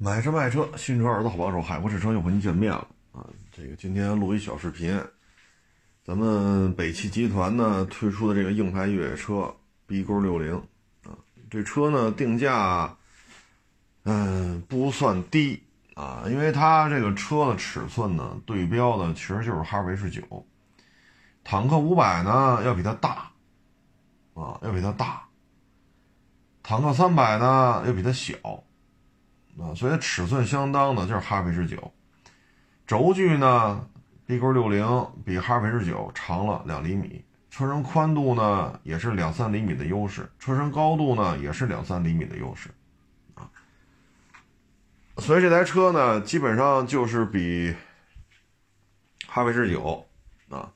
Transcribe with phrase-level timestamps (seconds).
[0.00, 3.26] 买车卖车，新车二手好帮手，海博试车又和您见面了啊！
[3.50, 4.96] 这个今天录一小视频，
[6.04, 9.52] 咱们北汽集团呢推出的这个硬派越野车
[9.88, 10.54] B 勾六零
[11.02, 11.18] 啊，
[11.50, 12.96] 这车呢定价
[14.04, 15.64] 嗯不算低
[15.94, 20.46] 啊，因为它这个车的尺寸呢对标的其实就是哈弗 H 九，
[21.42, 23.32] 坦克五百呢要比它大
[24.34, 25.24] 啊，要比它大，
[26.62, 28.36] 坦克三百呢要比它小。
[29.60, 31.92] 啊，所以尺寸相当的就是哈弗 H 九，
[32.86, 33.88] 轴距呢
[34.24, 34.86] ，B 勾六零
[35.24, 42.70] 比哈弗 H 九长了两厘米，车身宽度呢也是两三厘米的优势，车身高度呢也是两三厘米的优势，
[43.34, 43.50] 啊，
[45.16, 47.74] 所以这台车呢基本上就是比
[49.26, 50.06] 哈弗 H 九
[50.50, 50.72] 啊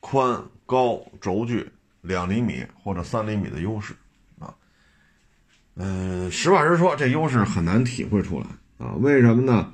[0.00, 1.70] 宽高轴距
[2.00, 3.94] 两厘米或者三厘米的优势。
[5.76, 8.46] 嗯，实话实说，这优势很难体会出来
[8.78, 8.94] 啊？
[9.00, 9.72] 为什么呢？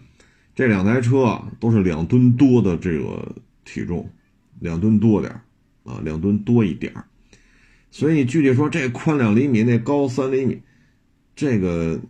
[0.55, 3.35] 这两台车都是两吨多的这个
[3.65, 4.11] 体重，
[4.59, 5.33] 两吨多点
[5.85, 6.93] 啊，两吨多一点
[7.91, 10.63] 所以具体说这宽两厘米，那高三厘米，
[11.35, 12.01] 这个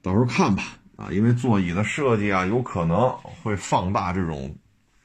[0.00, 3.10] 到时候看吧啊，因为座椅的设计啊，有可能
[3.42, 4.54] 会放大这种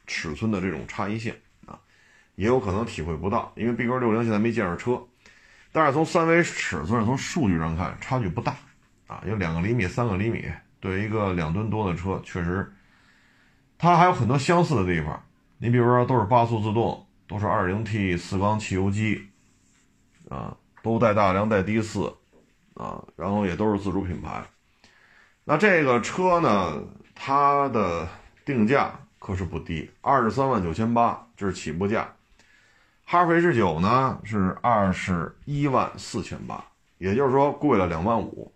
[0.05, 1.33] 尺寸的这种差异性
[1.65, 1.79] 啊，
[2.35, 5.01] 也有可能体会不到，因为 B 勾六零现在没见着车。
[5.71, 8.55] 但是从三维尺寸、从数据上看，差距不大，
[9.07, 10.45] 啊，有两个厘米、三个厘米，
[10.79, 12.71] 对于一个两吨多的车，确实，
[13.77, 15.21] 它还有很多相似的地方。
[15.59, 19.27] 你比如说，都是八速自动，都是 2.0T 四缸汽油机，
[20.29, 22.13] 啊，都带大梁、带低四，
[22.75, 24.43] 啊，然后也都是自主品牌。
[25.43, 26.83] 那这个车呢，
[27.15, 28.07] 它的
[28.45, 32.07] 定价可是不低，二十三万九千八，这是起步价。
[33.09, 36.61] 哈弗 H 九呢是二十一万四千八，
[36.97, 38.51] 也就是说贵了两万五。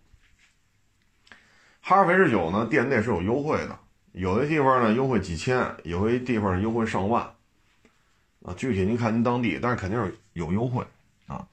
[1.80, 3.78] 哈弗 H 九呢店内是有优惠的，
[4.12, 7.22] 有的地方呢优惠几千，有些地方优惠上万，
[8.44, 10.84] 啊，具体您看您当地，但是肯定是有优惠
[11.26, 11.46] 啊。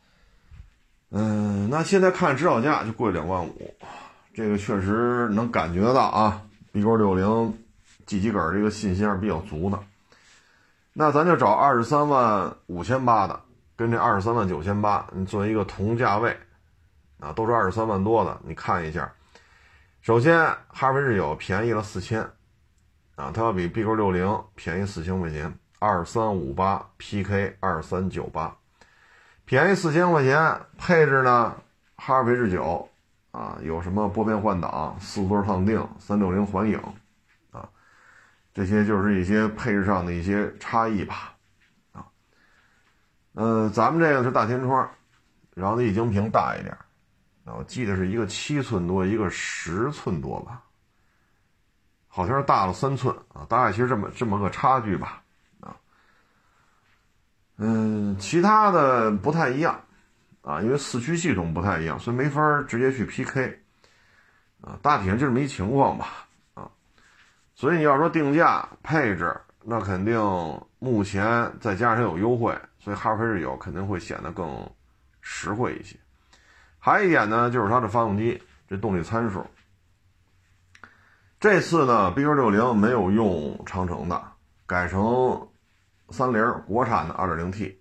[1.12, 3.74] 嗯，那现在看指导价就贵两万五，
[4.34, 6.42] 这个确实能感觉到啊
[6.74, 7.58] ，B 勾六零
[8.06, 9.82] G 级杆这个信心还是比较足的。
[10.94, 13.40] 那咱就找二十三万五千八的，
[13.76, 16.36] 跟这二十三万九千八，你做一个同价位，
[17.20, 19.10] 啊，都是二十三万多的，你看一下。
[20.02, 22.22] 首先，哈弗 H 九便宜了四千，
[23.16, 28.56] 啊，它要比 B 勾六零便宜四千块钱，二三五八 PK 二三九八，
[29.46, 30.60] 便宜四千块钱。
[30.78, 31.56] 配置呢，
[31.96, 32.90] 哈弗 H 九
[33.32, 36.82] 啊，有什么拨片换挡、四座烫定、三六零环影。
[38.60, 41.34] 这些就是一些配置上的一些差异吧，
[41.94, 42.06] 啊，
[43.32, 44.92] 呃，咱们这个是大天窗，
[45.56, 46.78] 然后液晶屏大一点，
[47.46, 50.62] 啊，我记得是一个七寸多，一个十寸多吧，
[52.10, 55.24] 好像是大了三寸啊，大概其实这么这么个差距吧，
[55.62, 55.74] 啊，
[57.56, 59.82] 嗯，其他的不太一样，
[60.42, 63.58] 啊，因为四驱系统不太一样，所以没法直接去 PK，
[64.60, 66.26] 啊，大体上就这么一情况吧。
[67.60, 70.18] 所以你要说定价配置，那肯定
[70.80, 74.72] 目前再加上有优惠，所以哈弗 H 九肯定会显得更
[75.20, 75.98] 实惠一些。
[76.80, 79.46] 还有一点呢，就是它的发动机这动力参数。
[81.38, 84.24] 这次呢，B 勾六零没有用长城的，
[84.66, 85.50] 改成
[86.12, 87.76] 三菱国产的 2.0T，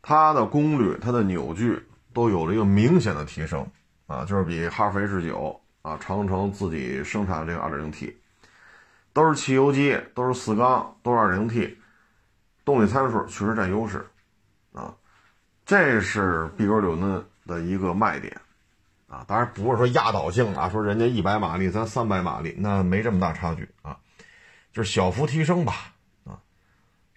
[0.00, 3.66] 它的功率、它的扭矩都有了一个明显的提升
[4.06, 8.14] 啊，就是比哈弗 H 九啊，长城自己生产的这个 2.0T。
[9.18, 11.76] 都是汽油机，都是四缸，都是二零 T，
[12.64, 14.06] 动力参数确实占优势，
[14.72, 14.94] 啊，
[15.66, 18.40] 这是 B 勾六零的一个卖点，
[19.08, 23.98] 啊，当然不是说压倒性的，说人家一百马力，咱三百马力，那没这么大差距啊，
[24.72, 25.92] 就是小幅提升吧，
[26.22, 26.38] 啊，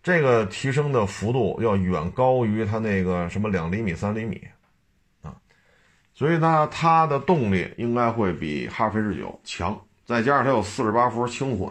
[0.02, 4.48] 这个提升的幅度要远高于它那个什么两厘米、三厘米，
[5.22, 5.36] 啊，
[6.16, 11.70] 所以呢，它的动力应该会比哈弗 H 九强，再加上它有四十八伏轻混。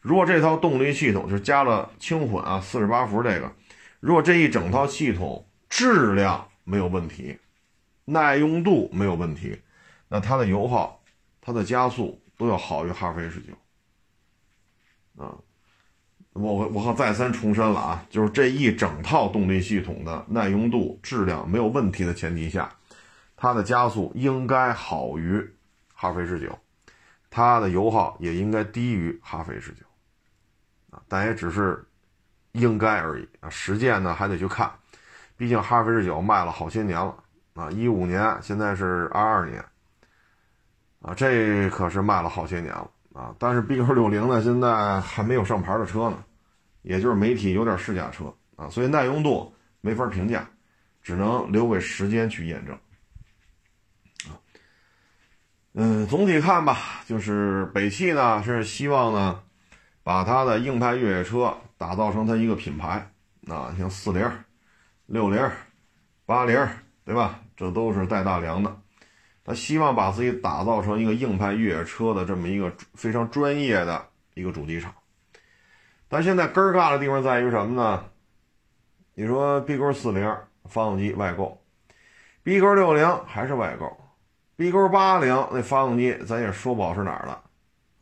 [0.00, 3.52] 如果这套动力系统就加了轻混啊，四十八伏这个，
[4.00, 7.38] 如果这一整套系统质量没有问题，
[8.06, 9.60] 耐用度没有问题，
[10.08, 11.02] 那它的油耗、
[11.42, 15.22] 它的加速都要好于哈弗 H 九。
[15.22, 15.36] 啊，
[16.32, 22.74] 我我我再三重申了啊，就是这一整套动力系统的耐用度、质量没有问题的前提下，
[23.36, 25.46] 它的加速应该好于
[25.92, 26.58] 哈弗 H 九，
[27.28, 29.84] 它的油耗也应该低于哈弗 H 九。
[31.10, 31.84] 但也只是
[32.52, 34.70] 应该而已啊，实践呢还得去看，
[35.36, 37.14] 毕竟哈弗 H 九卖了好些年了
[37.54, 39.64] 啊，一五年，现在是二二年，
[41.02, 43.34] 啊，这可是卖了好些年了啊。
[43.40, 46.22] 但是 BQ 六零呢，现在还没有上牌的车呢，
[46.82, 50.48] 也就是媒体有点试驾车啊，所以耐用度没法评价，
[51.02, 52.74] 只能留给时间去验证。
[54.30, 54.38] 啊，
[55.74, 59.42] 嗯，总体看吧，就是北汽呢是希望呢，
[60.10, 63.08] 把它的硬派越野车打造成它一个品牌
[63.46, 64.28] 啊，像四零、
[65.06, 65.48] 六零、
[66.26, 66.58] 八零。
[67.02, 67.40] 对吧？
[67.56, 68.76] 这都是带大梁的，
[69.44, 74.94] 他希望把自己打造成一个硬派越野车的这么一个非常专业的一个主机厂。
[76.08, 78.04] 但现在根儿尬的地方在于什么呢？
[79.14, 80.36] 你说 B 勾四零
[80.66, 81.60] 发动机外购
[82.44, 83.96] ，B 勾六零还是外购
[84.56, 87.40] ，B 勾八零那发动机咱也说不好是哪儿的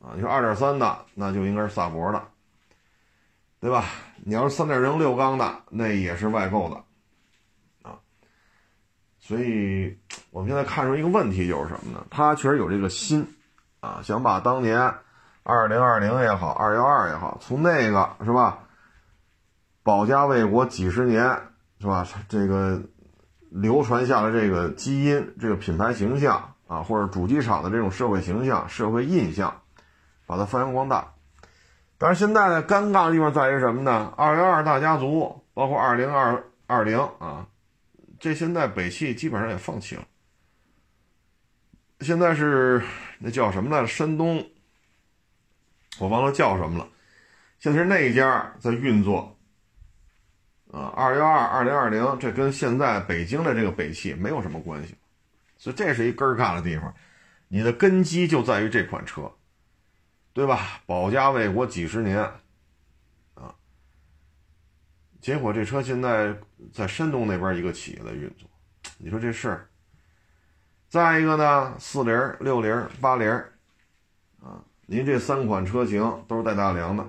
[0.00, 0.12] 啊？
[0.14, 2.22] 你说二点三的那就应该是萨博的，
[3.60, 3.84] 对吧？
[4.24, 6.76] 你要是三点零六缸的那也是外购的。
[6.76, 7.98] 啊
[9.20, 9.98] 所以，
[10.30, 12.06] 我们现在看出一个问题就是什么呢？
[12.10, 13.26] 他确实有这个心，
[13.80, 14.94] 啊，想把当年
[15.42, 18.60] 二零二零也好，二幺二也好，从那个是吧，
[19.82, 21.42] 保家卫国几十年
[21.78, 22.80] 是吧，这个
[23.50, 29.60] 流传下来这个基因、这个品牌形象啊，或者主机厂的这种社会形象、社会印象，
[30.28, 31.14] 把它发扬光大。
[31.96, 34.12] 但是现在呢，尴尬的地方在于什么呢？
[34.16, 37.48] 二幺二大家族，包括二零二二零啊。
[38.20, 40.04] 这现在北汽基本上也放弃了。
[42.00, 42.82] 现在是
[43.18, 43.86] 那叫什么来着？
[43.88, 44.44] 山东，
[45.98, 46.86] 我忘了叫什么了。
[47.58, 49.36] 现在是那一家在运作。
[50.70, 54.94] 啊，二幺二、二零二零，这跟现在北京的这个北汽没有什么关系。
[55.56, 56.94] 所以这是一根儿干的地方。
[57.48, 59.32] 你的根基就在于这款车，
[60.38, 60.80] 对吧？
[60.86, 62.20] 保家卫国几十年。
[63.34, 63.52] 啊
[65.20, 66.32] 结果这车现在
[66.72, 68.48] 在山东那边一个企业在运作，
[68.98, 69.68] 你说这事儿。
[70.88, 73.28] 再一个呢，四零、六零、八零，
[74.40, 77.04] 啊，您这三款车型都是带大梁的，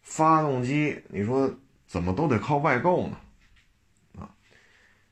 [0.00, 1.52] 发动机你说
[1.88, 3.16] 怎么都得靠外购呢？
[4.20, 4.30] 啊，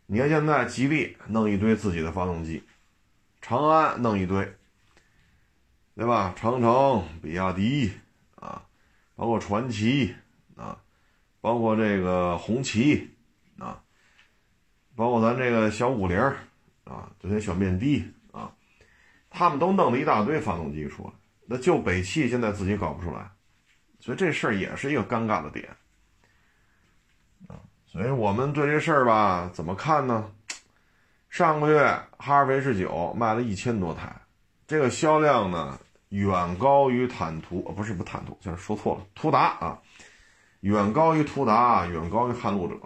[0.07, 2.63] 你看现在吉利弄一堆自己的发动机，
[3.43, 4.55] 长安弄一堆，
[5.95, 6.33] 对吧？
[6.37, 7.93] 长城、比亚迪
[8.37, 8.63] 啊，
[9.15, 10.15] 包括传祺
[10.57, 10.79] 啊。
[11.43, 13.17] 包括这个红旗
[13.59, 13.83] 啊，
[14.95, 16.19] 包括咱这个小五菱
[16.85, 18.53] 啊，这些小面的啊，
[19.31, 21.13] 他们都弄了一大堆发动机出来，
[21.47, 23.31] 那就北汽现在自己搞不出来，
[24.01, 25.75] 所以这事儿也是一个尴尬的点
[27.49, 27.57] 啊。
[27.87, 30.31] 所以我们对这事儿吧，怎么看呢？
[31.31, 34.20] 上个月哈弗 H 九卖了一千多台，
[34.71, 35.81] 这个销量呢
[36.11, 39.79] 远高于坦途，不是不坦途，就是说错了，途达啊。
[40.61, 42.77] 远高于途达，远高于撼路者。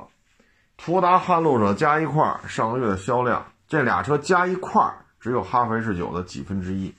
[0.78, 6.94] 途达、撼路者加一块儿上个月的销量，这俩车加一块儿只有哈弗 H 九的几分之一，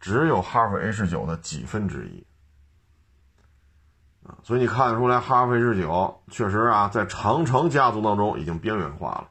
[0.00, 2.26] 只有哈弗 H 九的几分之一。
[4.26, 9.28] 啊，所以你看得出来，哈弗 H 九确实啊，在长城家族当中已经边缘化了。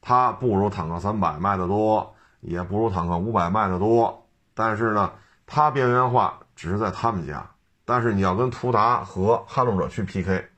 [0.00, 2.11] 它不如坦克三百卖的多，
[2.42, 5.12] 也不如坦克五百卖的多，但是呢，
[5.46, 7.48] 它边缘化只是在他们家。
[7.84, 10.48] 但是你要跟途达和撼路者去 PK，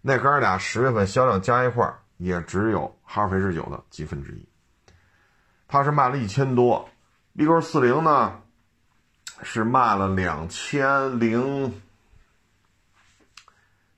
[0.00, 4.48] 那哥俩十月份销量加一块也只有哈弗 H 九的几分之一。
[5.66, 6.88] 它是卖了一千多
[7.36, 8.40] ，B 勾四零呢
[9.42, 11.80] 是卖了两千零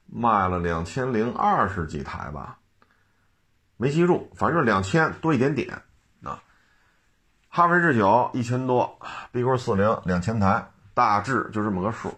[0.06, 2.58] 卖了两千零二十几台吧，
[3.76, 5.82] 没记住，反正两千多一点点。
[7.52, 8.96] 哈弗 H 九一千多
[9.32, 12.14] ，B 勾四零两千台，大致就这么个数。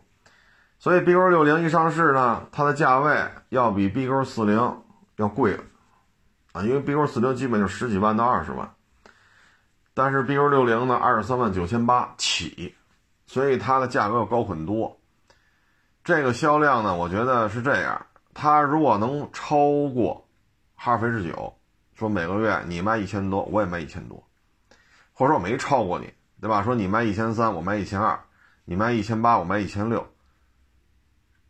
[0.78, 4.76] 所以 B 勾六零一上市呢，它的价位要比 B 勾四零
[5.16, 5.58] 要贵
[6.52, 8.70] 啊，因为 B 勾四零基本就十几万到二十万，
[9.94, 12.74] 但是 B 勾六零呢二十三万九千八起，
[13.24, 15.00] 所以它的价格要高很多。
[16.04, 19.56] 这个销量呢，我觉得是这样，它如果能超
[19.94, 20.28] 过
[20.74, 21.54] 哈弗 H 九，
[21.94, 24.22] 说每个月你卖一千多，我也卖一千多，
[25.12, 26.62] 或者说我没超过你，对吧？
[26.62, 28.19] 说你卖一千三，我卖一千二，
[28.64, 30.07] 你卖一千八，我卖一千六。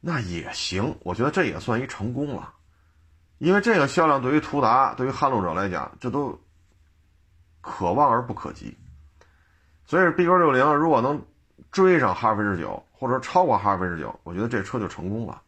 [0.00, 2.52] 那也行，我觉得这也算一成功了，
[3.38, 6.40] 因为这个销量对于途达、对于撼路者来讲，这都
[7.60, 8.76] 可望而不可及。
[9.84, 11.24] 所以 B 勾六零如果能
[11.70, 15.40] 追上哈弗 H 九，或者超过哈弗 H 九，我觉得这车就成功了。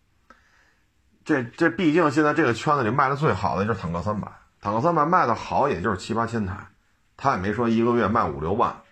[1.24, 4.30] 这这毕竟现在这个圈子里卖的最好的就是坦克三百，
[4.60, 6.66] 坦克三百卖的好也就是七八千台，
[7.16, 8.82] 他也没说一个月卖五六万，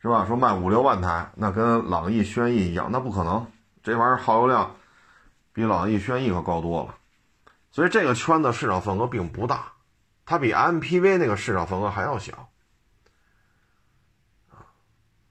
[0.00, 0.26] 是吧？
[0.26, 3.46] 说卖五六万台，那跟朗逸、轩逸一样，那不可能。
[3.82, 4.76] 这玩意儿耗油量
[5.52, 6.94] 比朗逸、轩逸可高多了，
[7.70, 9.72] 所以这个圈子市场份额并不大，
[10.26, 12.48] 它比 MPV 那个市场份额还要小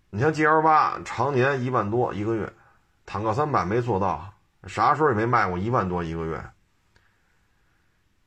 [0.10, 2.52] 你像 G L 八常年一万多一个月，
[3.06, 4.34] 坦克三百没做到，
[4.66, 6.50] 啥时候也没卖过一万多一个月，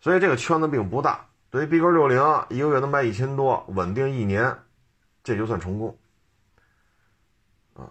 [0.00, 1.26] 所以这个圈子并不大。
[1.50, 4.56] 对于 B 勾六零一个月能卖一千多，稳定一年，
[5.22, 5.98] 这就算成功
[7.74, 7.90] 啊，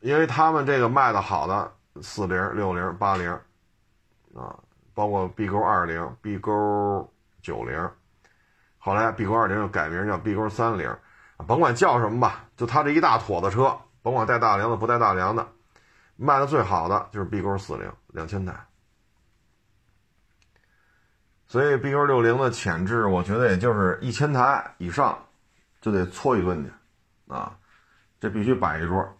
[0.00, 3.30] 因为他们这个卖的好的四零、六零、八零
[4.34, 4.56] 啊，
[4.94, 7.90] 包括 B 勾二零、B 勾九零，
[8.78, 10.96] 后来 B 勾二零又改名叫 B 勾三零。
[11.46, 15.46] 甭管叫什么吧，就他这一大坨子车，甭管带大梁的不带大梁的，
[16.16, 18.67] 卖的最好的就是 B 勾四零两千台。
[21.48, 25.18] 所以，BQ 六零的潜质，我觉得也就是一千台以上
[25.80, 26.70] 就得搓一顿去
[27.32, 27.56] 啊，
[28.20, 29.18] 这必须摆一桌。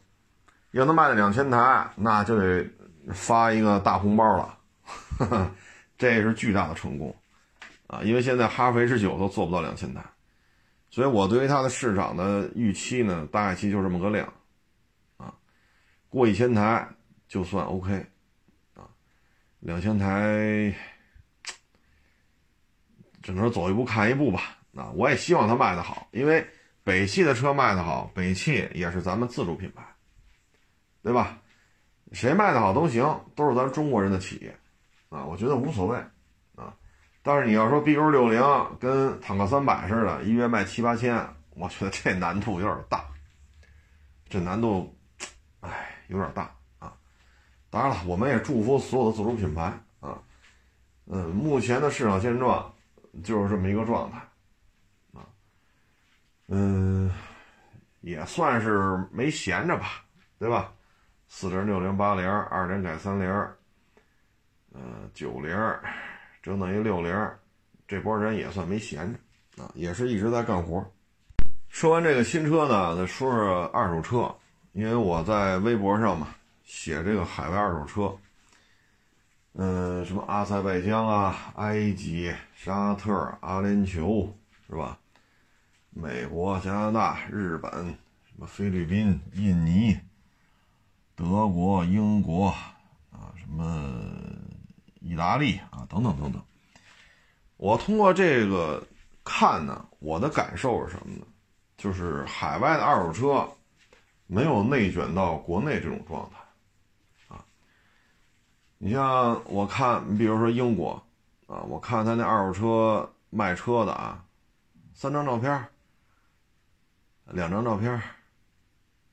[0.73, 2.69] 要能卖到两千台，那就得
[3.15, 4.59] 发一个大红包了，
[5.97, 7.17] 这是巨大的成功
[7.87, 8.03] 啊！
[8.03, 10.05] 因为现在哈弗 H 九都做不到两千台。
[10.91, 14.31] 所以我对于它的市场的预期呢，大概期就这么个量，
[15.17, 15.33] 啊，
[16.11, 16.87] 过一千台
[17.27, 18.07] 就算 OK，
[18.75, 18.85] 啊，
[19.61, 20.75] 两千台，
[23.29, 24.57] 只能走一步看一步吧。
[24.75, 26.47] 啊，我也希望它卖得好，因为
[26.83, 29.83] 北汽的车卖得好，北汽也是咱们自主品牌，
[31.03, 31.39] 对吧？
[32.13, 34.57] 谁卖得好都行，都是咱中国人的企业，
[35.11, 35.99] 啊，我觉得无所谓。
[36.57, 36.73] 啊
[37.23, 38.43] 但是你要说 B 勾六零
[38.81, 41.15] 跟坦克三百似的，一月卖七八千，
[41.51, 43.05] 我觉得这难度有点大，
[44.31, 44.97] 这难度，
[45.61, 46.95] 哎，有点大啊。
[47.69, 49.65] 当然了，我们也祝福所有的自主品牌
[50.01, 50.19] 啊。
[51.05, 52.73] 嗯，目前的市场现状
[53.23, 54.19] 就是这么一个状态
[55.13, 55.27] 啊。
[56.49, 57.11] 嗯，
[58.01, 60.05] 也算是没闲着吧，
[60.39, 60.73] 对吧？
[61.29, 63.29] 四零、六零、八零、二零改三零，
[64.73, 65.57] 嗯，九零。
[66.41, 67.31] 整等于六零，
[67.87, 70.83] 这波人也算没闲着啊，也是一直在干活。
[71.69, 74.35] 说完这个新车呢，再说说二手车，
[74.73, 76.29] 因为我在微博上嘛
[76.65, 78.17] 写这个海外二手车，
[79.55, 84.31] 嗯，什么阿塞拜疆啊、埃及、沙特、阿联酋
[84.67, 84.99] 是吧？
[85.91, 87.71] 美国、加拿大、日本、
[88.25, 89.99] 什么菲律宾、印尼、
[91.15, 92.49] 德国、英国
[93.11, 93.93] 啊，什么。
[95.01, 96.43] 意大利啊，等等等等。
[97.57, 98.85] 我通过这个
[99.25, 101.25] 看呢，我的感受是什么呢？
[101.79, 103.49] 就是海外的二手车
[104.27, 106.37] 没有内卷到国内这种状态。
[108.79, 111.03] 你像我看，你比如说英国
[111.49, 114.25] 啊，我看他那二手车卖车的啊，
[114.95, 115.67] 三张照片，
[117.25, 118.01] 两张照片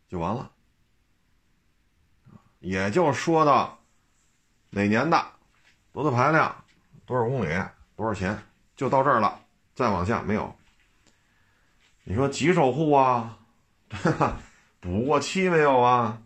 [0.08, 0.52] 就完了，
[2.60, 3.80] 也就说到
[4.70, 5.26] 哪年的。
[5.92, 6.64] 多大排量，
[7.06, 7.48] 多少公里，
[7.96, 8.38] 多少钱，
[8.76, 9.40] 就到这儿了，
[9.74, 10.54] 再往下没有。
[12.04, 13.40] 你说急售户啊，
[14.80, 16.22] 补过漆没有啊？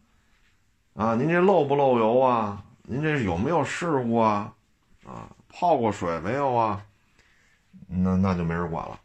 [0.95, 2.65] 啊，您这漏不漏油啊？
[2.91, 4.51] 您这有没有事故啊？
[5.05, 6.83] 啊，泡过水没有啊？
[7.87, 8.99] 那那就没人管了。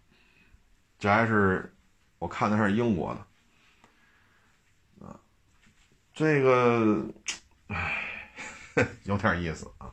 [0.98, 1.70] 这还是
[2.18, 5.20] 我看的是英国的，啊，
[6.14, 7.04] 这个，
[7.66, 8.02] 唉，
[9.04, 9.92] 有点意思啊。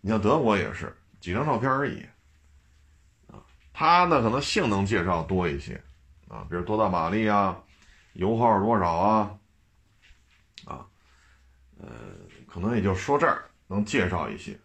[0.00, 2.04] 你像德国也是几张照片而已，
[3.28, 3.38] 啊，
[3.72, 5.80] 它呢可能性能介绍多一些，
[6.26, 7.56] 啊，比如多大马力啊，
[8.14, 9.38] 油耗多少啊，
[10.64, 10.84] 啊，
[11.78, 11.88] 呃，
[12.56, 14.58] 可能也就说这儿能介绍一些，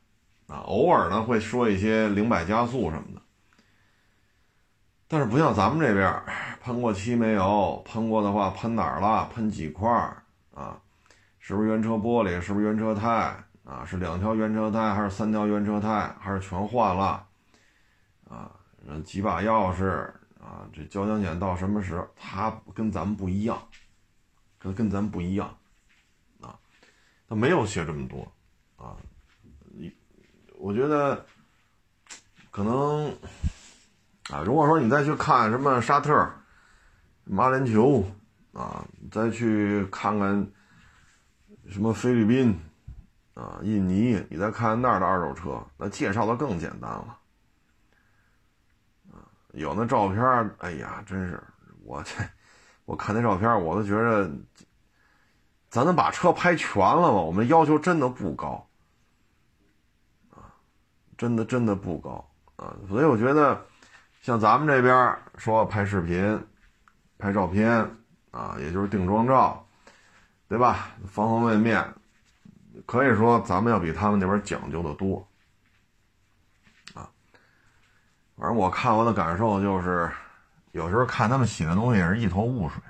[0.48, 3.22] 啊，偶尔呢会说一些零百加速什么的，
[5.10, 6.24] 但是不像咱们这边
[6.62, 10.80] 喷过漆没有，喷过的话喷哪儿了，喷几块儿啊，
[11.38, 13.36] 是不是原车玻璃，是不是原车胎？
[13.66, 17.28] 啊，是两条原车胎还是三条原车胎，还是全换了？
[18.30, 18.50] 啊，
[19.04, 19.86] 几把钥匙
[20.40, 20.66] 啊？
[20.72, 22.08] 这交强险到什么时候？
[22.16, 23.62] 它跟咱们不一样，
[24.58, 25.54] 跟跟咱们不一样，
[27.32, 28.30] 他没有写这么多
[28.76, 28.98] 啊。
[29.70, 29.90] 你，
[30.58, 31.26] 我觉得
[32.50, 33.08] 可能
[34.30, 36.30] 啊，如果说你再去看什么沙特、
[37.24, 38.04] 马联酋
[38.52, 40.46] 啊，再去看看
[41.70, 42.60] 什么菲律宾。
[43.34, 47.18] 啊，印尼，你再看那儿的二手车，那介绍的更简单了。
[49.10, 49.24] 啊，
[49.54, 50.22] 有那照片，
[50.58, 51.42] 哎呀，真是
[51.82, 52.12] 我这，
[52.84, 54.30] 我看那照片，我都觉得，
[55.72, 57.22] 咱能把车拍全了吗？
[57.22, 58.68] 我们要求真的不高，
[60.30, 60.54] 啊，
[61.18, 62.76] 真的真的不高啊。
[62.90, 63.66] 所以我觉得，
[64.22, 66.46] 像咱们这边说拍视频、
[67.18, 67.90] 拍照片
[68.32, 69.66] 啊，也就是定妆照，
[70.50, 70.90] 对吧？
[71.08, 71.94] 方方面面。
[72.86, 75.26] 可以说，咱们要比他们那边讲究的多，
[76.94, 77.08] 啊，
[78.38, 80.10] 反正我看完的感受就是，
[80.72, 82.82] 有时候看他们写的东西也是一头雾水，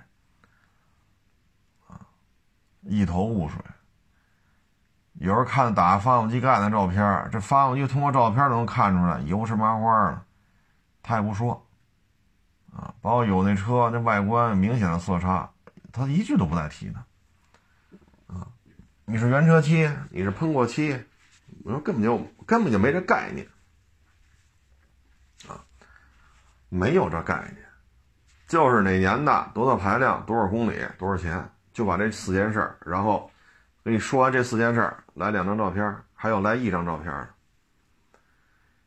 [2.81, 3.59] 一头雾水。
[5.13, 10.21] 有人看打发动机盖的照片，这发动机通过照片都能看出来油是麻花的，
[11.03, 11.67] 他也不说。
[12.73, 15.51] 啊，包括有那车那外观明显的色差，
[15.91, 17.03] 他一句都不带提的。
[18.27, 18.47] 啊，
[19.03, 21.03] 你是原车漆，你是喷过漆，
[21.65, 23.45] 我说根本就根本就没这概念。
[25.49, 25.59] 啊，
[26.69, 27.57] 没有这概念，
[28.47, 33.29] 就是哪年的，多大排量，多少公里，多少钱，就把这四件事儿，然后
[33.83, 37.27] 跟你说完这四件事儿，来两张照片，还有来一张照片。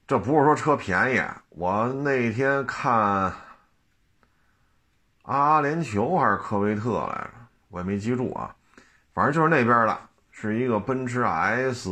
[0.06, 3.32] 这不是说车便宜，我那天看。
[5.22, 7.30] 阿联酋还是科威特来着，
[7.68, 8.54] 我也没记住啊，
[9.14, 9.98] 反正就是那边的，
[10.30, 11.88] 是一个奔驰 S，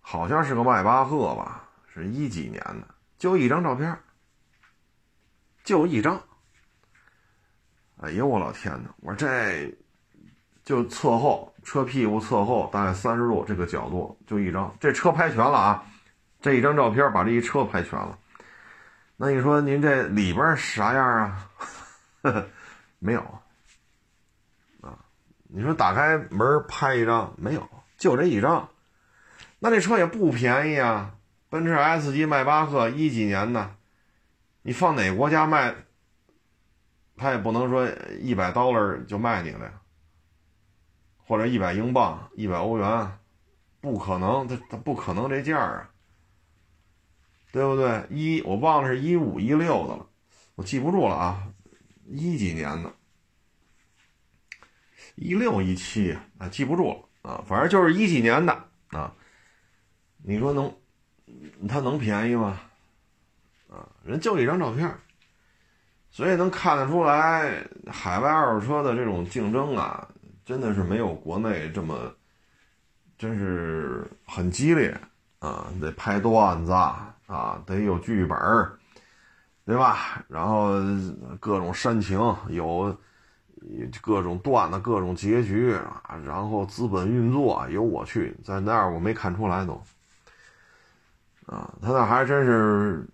[0.00, 2.86] 好像是个迈巴赫吧，是一几年的，
[3.18, 3.98] 就一张照片，
[5.64, 6.22] 就一张。
[7.98, 8.90] 哎呦我老天哪！
[9.00, 9.72] 我这
[10.64, 15.84] 就侧后车屁股侧后大概三十度这个角度就一张，这车拍全了啊，
[16.40, 18.18] 这一张照片把这一车拍全了。
[19.16, 21.50] 那你说您这里边啥样啊？
[22.98, 23.20] 没有
[24.80, 24.98] 啊？
[25.48, 27.68] 你说打开门拍一张没有？
[27.96, 28.68] 就这一张。
[29.60, 31.14] 那这车也不便宜啊！
[31.48, 33.76] 奔驰 S 级迈巴赫一几年的，
[34.62, 35.74] 你放哪个国家卖，
[37.16, 37.88] 他也不能说
[38.20, 39.80] 一百 dollar 就卖你了呀，
[41.26, 43.18] 或者一百英镑、一百欧元，
[43.80, 45.90] 不可能，他他不可能这价啊！
[47.52, 48.06] 对不对？
[48.10, 50.06] 一我忘了是一五一六的了，
[50.56, 51.46] 我记不住了啊，
[52.06, 52.92] 一几年的，
[55.14, 59.14] 一六一七啊，记不住了啊，反正就是一几年的啊。
[60.26, 60.74] 你说能，
[61.68, 62.60] 他能便宜吗？
[63.70, 64.92] 啊，人就一张照片，
[66.14, 70.06] 所以能看得出来，海外二手车的这种竞争啊，
[70.44, 71.98] 真的是没有国内这么，
[73.18, 74.96] 真是很激烈
[75.40, 76.72] 啊，得拍段子。
[77.26, 78.38] 啊，得有剧本
[79.64, 80.24] 对吧？
[80.28, 80.74] 然后
[81.40, 82.16] 各种煽情，
[82.48, 82.96] 有
[84.00, 86.20] 各种段子，各种结局啊。
[86.24, 89.72] 然后资本运作，有我去在那儿，我没看出来都。
[91.46, 93.04] 啊，他那还真是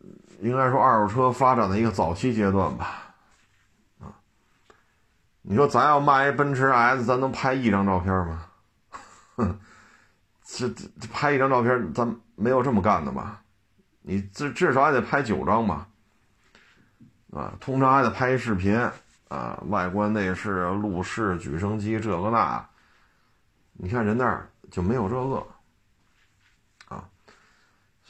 [0.41, 3.15] 应该说二手车发展的一个早期阶段吧。
[4.01, 4.13] 啊，
[5.43, 8.47] 你说咱要卖一奔驰 S，咱能拍一张照片吗？
[9.37, 9.61] 哼，
[10.45, 13.43] 这这拍一张照片，咱没有这么干的吧？
[14.03, 15.87] 你至至少也得拍九张吧，
[17.33, 18.75] 啊，通常还得拍一视频
[19.29, 22.67] 啊，外观内饰、路试、举升机这个那，
[23.75, 25.47] 你看人那儿就没有这个，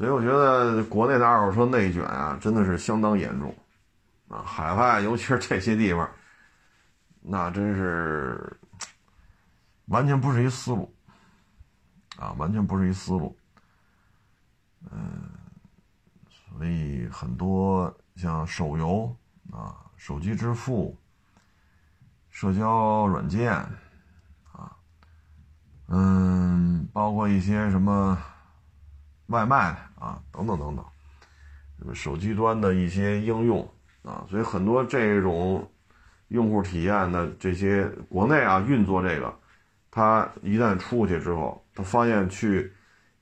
[0.01, 3.55] 所以我觉得国内的二手车内卷啊，真的是相当严重，
[4.29, 6.11] 啊，海外尤其是这些地方，
[7.21, 8.59] 那真是
[9.89, 10.91] 完全不是一思路，
[12.17, 13.37] 啊，完全不是一思路，
[14.91, 15.31] 嗯。
[16.31, 19.15] 所以很多像手游
[19.53, 20.97] 啊、手机支付、
[22.31, 23.53] 社交软件
[24.51, 24.75] 啊，
[25.89, 28.17] 嗯，包括一些什么
[29.27, 30.85] 外卖啊等等等等，
[31.79, 35.71] 什么手机端的一些应用啊，所以很多这种
[36.27, 39.33] 用户体验的这些国内啊运作这个，
[39.93, 42.73] 他一旦出去之后，他发现去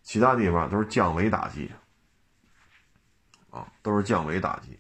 [0.03, 1.71] 其他地方都是降维打击。
[3.51, 4.79] 啊，都是降维打击，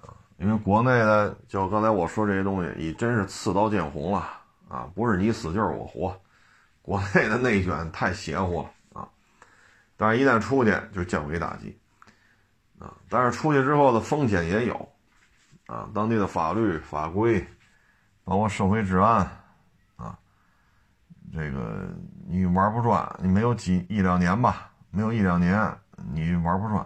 [0.00, 4.26] 啊，因为国内的，就刚才我说这些东西，已真是刺刀见红了
[4.68, 6.18] 啊，不是你死就是我活，
[6.80, 8.70] 国内的内卷太邪乎了，
[10.02, 11.78] 但是一旦出去就降维打击，
[12.80, 14.88] 啊，但是出去之后的风险也有，
[15.66, 17.46] 啊，当地的法律法规，
[18.24, 19.18] 包括社会治安，
[19.94, 20.18] 啊，
[21.32, 21.88] 这个
[22.26, 25.72] 你玩不转，你没有几一两年吧，没有一两年
[26.12, 26.84] 你玩不转。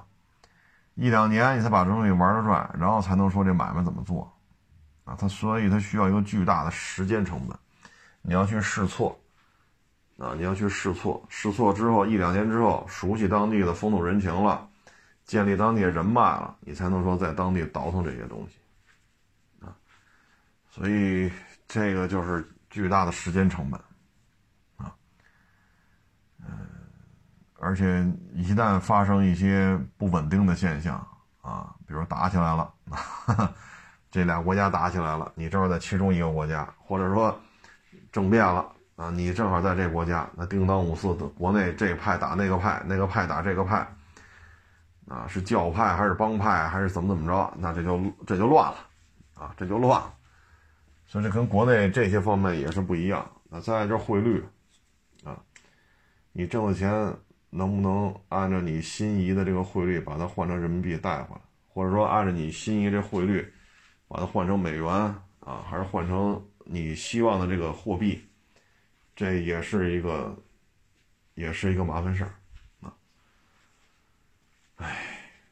[0.94, 4.30] 一两年你才把这东西玩得转，然后才能说这买卖怎么做，
[5.04, 7.58] 啊，它所以它需要一个巨大的时间成本，
[8.20, 9.18] 你要去试错，
[10.18, 14.66] 啊，你要去试错，试错之后一两年之后熟悉当地的风土人情了，
[15.24, 18.56] 建立当地的人脉了，你才能说在当地倒腾这些东西，
[19.64, 19.76] 啊，
[20.70, 21.30] 所以
[21.68, 23.78] 这个就是巨大的时间成本，
[24.76, 24.94] 啊，
[26.40, 26.46] 嗯。
[27.58, 30.94] 而且一旦发生一些不稳定的现象
[31.42, 32.72] 啊，比如打起来了，
[34.10, 37.38] 这俩国家打起来了，你正好在其中一个国家，或者说
[38.12, 43.86] 政变了啊，你正好在这国家，那叮当五四的国内这派打那个派，那个派打这个派，
[45.06, 48.78] 啊，是教派还是帮派还是怎么怎么着，那这就这就乱了
[49.34, 50.14] 啊，这就乱了。
[51.06, 53.30] 所以这跟国内这些方面也是不一样。
[53.48, 54.42] 那再就是汇率，
[55.24, 55.38] 啊，
[56.32, 56.90] 你挣的钱
[57.50, 63.52] 能不能按照你心仪的这个汇率把它换成人民币带回来，或者说按照你心仪这汇率
[64.08, 64.88] 把它换成美元
[65.40, 68.25] 啊，还是换成你希望的这个货币，
[69.16, 70.36] 这也是一个，
[71.34, 72.34] 也是一个麻烦事儿
[72.82, 72.94] 啊。
[74.76, 74.96] 哎，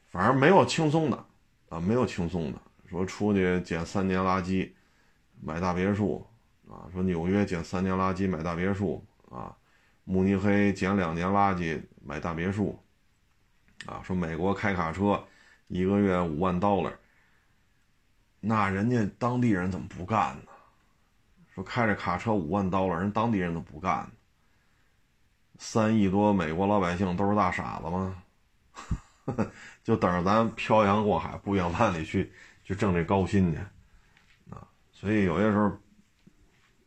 [0.06, 1.26] 反正没有轻松的
[1.70, 4.70] 啊，没有轻松的，说出去捡三年垃圾，
[5.40, 6.24] 买大别墅。
[6.66, 9.54] 啊，说纽约捡三年垃圾买大别墅啊，
[10.04, 12.82] 慕尼黑捡两年垃圾买大别墅，
[13.84, 15.22] 啊，说美国开卡车
[15.68, 16.94] 一个月五万 dollar，，
[18.40, 20.53] 那人家当地人怎么不干呢？
[21.54, 24.10] 说开着卡车五万刀了，人当地人都不干，
[25.58, 28.22] 三亿多美国老百姓都是大傻子吗？
[29.82, 32.32] 就等着咱漂洋过海、不远万里去
[32.64, 33.58] 去挣这高薪去
[34.50, 34.66] 啊？
[34.92, 35.72] 所以有些时候。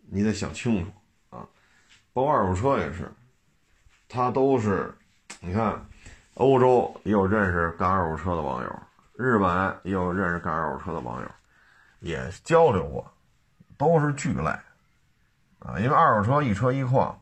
[0.10, 0.91] 你得想清楚
[1.36, 1.45] 啊，
[2.13, 3.12] 包括二手车也是，
[4.08, 4.95] 他都是，
[5.41, 5.86] 你看，
[6.36, 8.80] 欧洲也有认识干二手车的网友，
[9.17, 11.30] 日本也有认识干二手车的网友，
[11.99, 13.13] 也交流过，
[13.78, 14.52] 都是巨赖
[15.60, 17.20] 啊，因为二手车一车一况，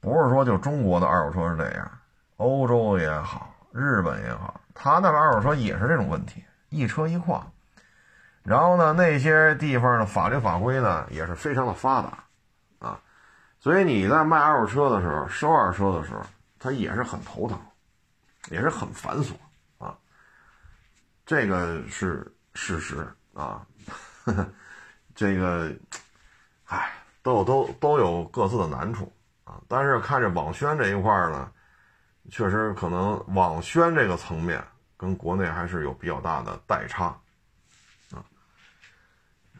[0.00, 1.90] 不是说就中国的二手车是这样，
[2.36, 7.46] 欧洲也好，日本也好，他那个二手车也是这种问题，一车一况。
[8.42, 12.24] 然后呢，那些地方的法律法规呢也是非常的发达，
[12.80, 13.00] 啊，
[13.60, 16.22] 所以你在卖二手车的时候，收二手车的时候，
[16.58, 17.56] 它也是很头疼，
[18.50, 19.34] 也是很繁琐
[19.78, 19.96] 啊，
[21.24, 23.64] 这个是事实啊，
[25.22, 25.72] 这个，
[26.64, 29.12] 唉，都有都都有各自的难处
[29.44, 31.48] 啊，但是看这网宣这一块呢，
[32.28, 34.60] 确实可能网宣这个层面
[34.96, 37.04] 跟国内还是有比较大的代差
[38.10, 38.18] 啊。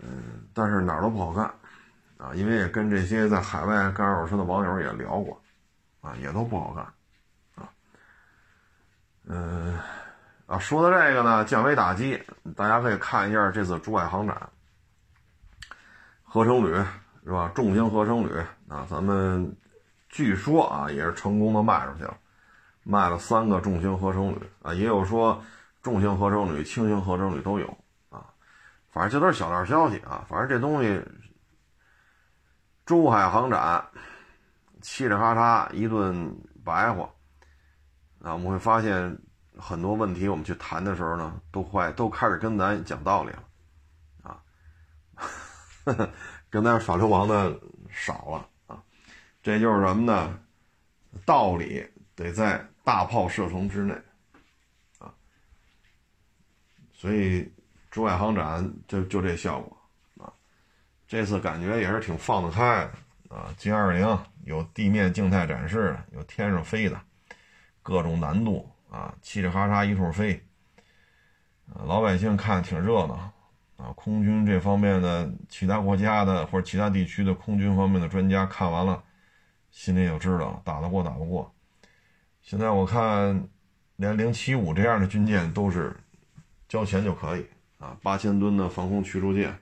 [0.00, 1.44] 嗯，但是哪儿都不好干，
[2.18, 5.40] 啊，因为也跟这些在海外干二手车的网友也聊过，
[6.00, 6.84] 啊，也都不好干，
[7.54, 7.70] 啊，
[9.26, 9.78] 嗯，
[10.46, 12.20] 啊，说到这个呢，降维打击，
[12.56, 14.36] 大家可以看一下这次珠海航展，
[16.32, 16.74] 合成铝
[17.26, 17.52] 是吧？
[17.54, 18.32] 重型合成铝
[18.66, 19.54] 啊，咱们
[20.08, 22.16] 据说啊也是成功的卖出去了，
[22.84, 25.38] 卖了三个重型合成铝啊，也有说
[25.82, 27.66] 重型合成铝、轻型合成铝都有
[28.08, 28.24] 啊。
[28.88, 30.24] 反正这都是小道消息啊！
[30.26, 31.04] 反正这东西，
[32.86, 33.84] 珠海航展，
[34.80, 37.10] 嘁哩喀嚓一顿白话
[38.22, 38.32] 啊！
[38.32, 39.18] 我们会发现
[39.58, 43.42] 很多问题，我们去谈的时候呢，都快都开始跟咱讲道理了，
[46.50, 47.58] 跟咱耍流氓的
[47.90, 48.82] 少了啊！
[49.42, 50.38] 这就是什么呢？
[51.24, 53.94] 道理得在大炮射程之内
[54.98, 55.12] 啊！
[56.92, 57.52] 所以。
[57.90, 59.76] 珠海航展就就这效果
[60.24, 60.32] 啊，
[61.06, 63.54] 这次感觉也是挺放得开的啊。
[63.58, 66.98] G 二零有地面静态展示，有天上飞的，
[67.82, 70.42] 各种难度啊，嘁哩喀嚓一通飞，
[71.84, 73.30] 老百姓看挺热闹
[73.82, 73.92] 啊。
[73.96, 79.02] 空军这方面的其他国家的或者其他地区的空军方面的专家看完了，
[79.70, 81.52] 心里就知道打得过打不过。
[82.40, 83.48] 现在我看
[83.96, 85.96] 连零七五这样的军舰都是
[86.68, 87.46] 交钱就可以。
[87.78, 89.52] 啊，八千吨的防空驱逐舰，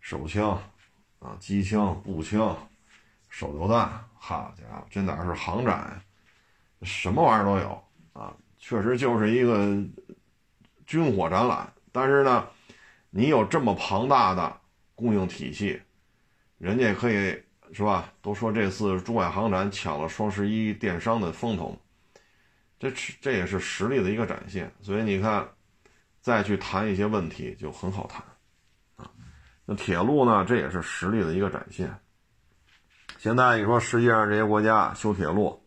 [0.00, 0.56] 手枪，
[1.18, 2.56] 啊，机枪、步枪、
[3.28, 6.00] 手榴弹，好家伙，这哪是航展，
[6.82, 8.32] 什么玩意儿都有啊！
[8.56, 9.82] 确实就是一个
[10.86, 11.68] 军火展览。
[11.90, 12.46] 但是呢，
[13.14, 14.60] 你有这么庞大的
[14.96, 15.80] 供应体系，
[16.58, 17.40] 人家可以
[17.72, 18.12] 是吧？
[18.20, 21.78] 都说这次珠海航展抢了双十一电商的风头，
[22.80, 24.72] 这这也是实力的一个展现。
[24.80, 25.48] 所以你看。
[26.24, 28.24] 再去谈一些问题就很好谈，
[28.96, 29.12] 啊，
[29.66, 30.42] 那铁路呢？
[30.46, 31.94] 这也是实力的一个展现。
[33.18, 35.62] 现在你说世界上这些国家修铁路，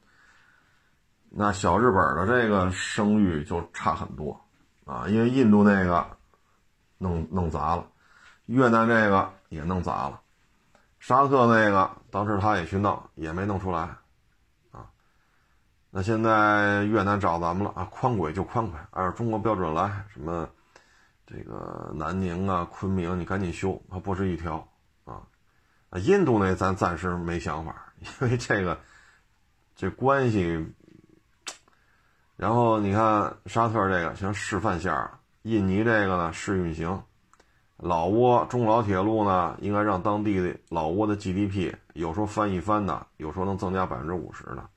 [1.29, 4.43] 那小日本的这个声誉就差很多，
[4.83, 6.16] 啊，因为印度那个
[6.97, 7.87] 弄弄砸了，
[8.45, 10.19] 越南这个也弄砸了，
[10.99, 13.79] 沙特那个当时他也去弄，也没弄出来。
[14.71, 14.89] 啊
[15.89, 20.47] 那现在越南找咱们了啊，宽轨就宽轨，按照中国标准来，什么
[21.25, 24.67] 这个南宁啊、昆明，你赶紧修，它不是一条
[25.05, 25.21] 啊。
[25.95, 28.79] 印度那咱暂时没想法， 因为这个
[29.75, 30.73] 这关系。
[32.35, 37.01] 然后你看沙特这个先示范下，印尼这个呢试运行，
[37.77, 44.69] 老挝中老铁路呢应该让当地的老挝的 GDP 有时候翻一翻的，有时候能增加百分之五十的。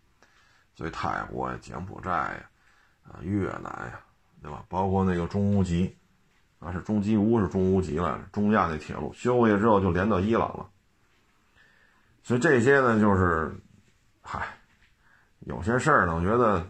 [0.76, 2.50] 所以泰国呀、柬埔寨呀、
[3.02, 4.00] 啊越南呀，
[4.40, 4.64] 对吧？
[4.68, 5.96] 包括那个中乌吉，
[6.60, 10.68] 啊，是中吉乌是中乌吉了，中亚那铁路修过去之后就连到伊朗了。
[12.22, 13.52] 所以这些呢，就是，
[14.22, 14.46] 嗨，
[15.40, 16.64] 有些事儿呢，我觉得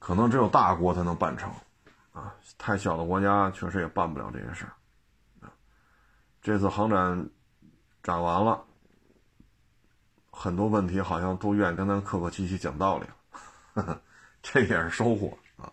[0.00, 1.48] 可能只有大国才能办成，
[2.16, 4.72] 啊，太小的国家确实也办不了这些事儿。
[5.46, 5.52] 啊，
[6.40, 7.28] 这次航展
[8.02, 8.64] 展完了，
[10.30, 13.06] 很多问题好像都愿意跟咱客客气气讲道理
[13.74, 14.00] 了，
[14.40, 15.70] 这也是收获啊。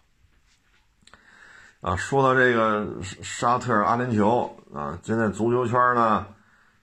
[1.80, 6.28] 啊，说到这个沙特阿联酋啊，现在足球圈呢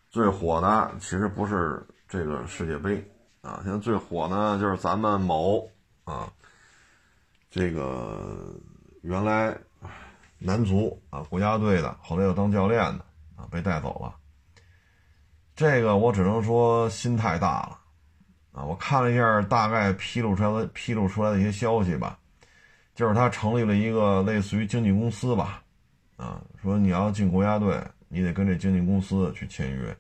[0.09, 1.87] 最火的其实不是。
[2.13, 3.09] 这个世界杯
[3.41, 5.71] 啊，现在最火呢就是咱们某
[6.03, 6.29] 啊，
[7.49, 8.53] 这个
[9.03, 9.57] 原来
[10.39, 13.05] 男足啊国家队的，后来又当教练的
[13.37, 14.15] 啊，被带走了。
[15.57, 17.79] 这个我只能说心太大了
[18.53, 18.65] 啊！
[18.65, 22.19] 我看了一下大概披露出来披露出来的一些消息吧，
[22.95, 25.63] 就是他成立了一个类似于经纪公司吧，
[26.17, 29.97] 啊，说你要进国家队，你得跟这经纪公司去签约。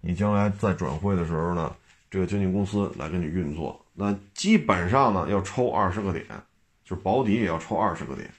[0.00, 1.74] 你将来在转会的时候呢，
[2.08, 6.24] 这个经纪公司来给你运作，那基本上呢要抽二十个点，
[6.84, 8.30] 就是保底也要抽二十个点。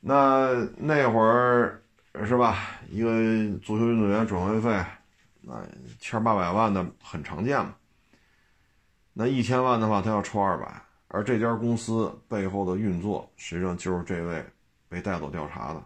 [0.00, 1.82] 那那会儿
[2.26, 2.80] 是吧？
[2.90, 3.10] 一个
[3.58, 4.84] 足球运动员转会费，
[5.40, 5.66] 那
[5.98, 7.74] 千八百万的很常见嘛。
[9.12, 14.44] 那一千万的话，他要抽二百，而这家公司背后的运作，实际上就是这位
[14.88, 15.84] 被带走调查的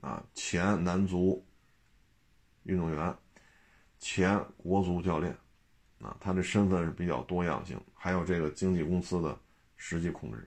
[0.00, 1.44] 啊前男足
[2.64, 3.14] 运动员。
[3.98, 5.30] 前国足教练，
[6.00, 9.38] 啊，他的身份是比较多样性，还有这个经纪公司的
[9.76, 10.46] 实际控制人。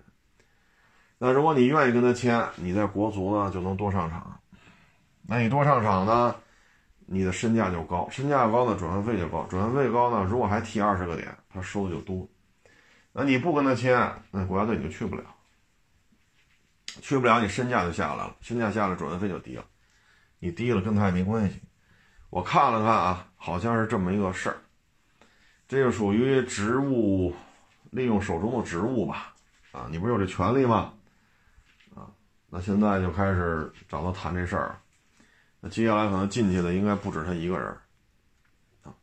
[1.25, 4.41] 那如果你愿意跟他签，你在国足呢就能多上场。
[5.21, 6.35] 那你多上场呢，
[7.05, 12.27] 你的身价就高，身价高呢，转会费就高，转会费高呢，如果还提二十个点，他收的就多。
[13.13, 13.97] 那你不跟他签，
[14.31, 15.23] 那国家队你就去不了，
[16.99, 19.63] 去不了，你身价就下来了，身价下来，转会费就低了，
[20.39, 21.61] 你低了跟他也没关系。
[22.31, 24.57] 我看了看啊，好像是这么一个事儿，
[25.69, 27.33] 这就属于职务
[27.91, 29.33] 利用手中的职务吧？
[29.71, 30.91] 啊，你不是有这权利吗？
[32.55, 34.79] 那现在就开始找他谈这事儿，
[35.59, 37.67] 那接下来可能进去的应该不止他一个人。
[38.83, 38.93] 啊，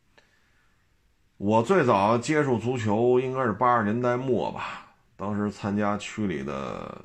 [1.36, 4.86] 我最早接触足球应该是八十年代末吧，
[5.16, 7.04] 当时参加区里的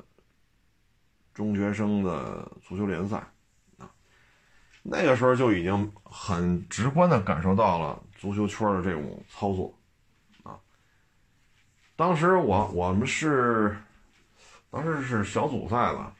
[1.34, 3.16] 中学生的足球联赛。
[3.78, 3.90] 啊
[4.84, 9.76] 那个时候就已经很直观的感受到了足球圈的这种操作，
[10.44, 10.56] 啊，
[11.96, 13.76] 当时我我们是，
[14.70, 16.14] 当时是小组赛吧，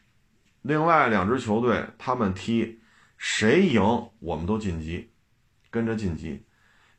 [0.67, 2.81] 另外两支球队他们踢，
[3.17, 3.81] 谁赢
[4.19, 5.13] 我们都晋级，
[5.71, 6.45] 跟着晋级，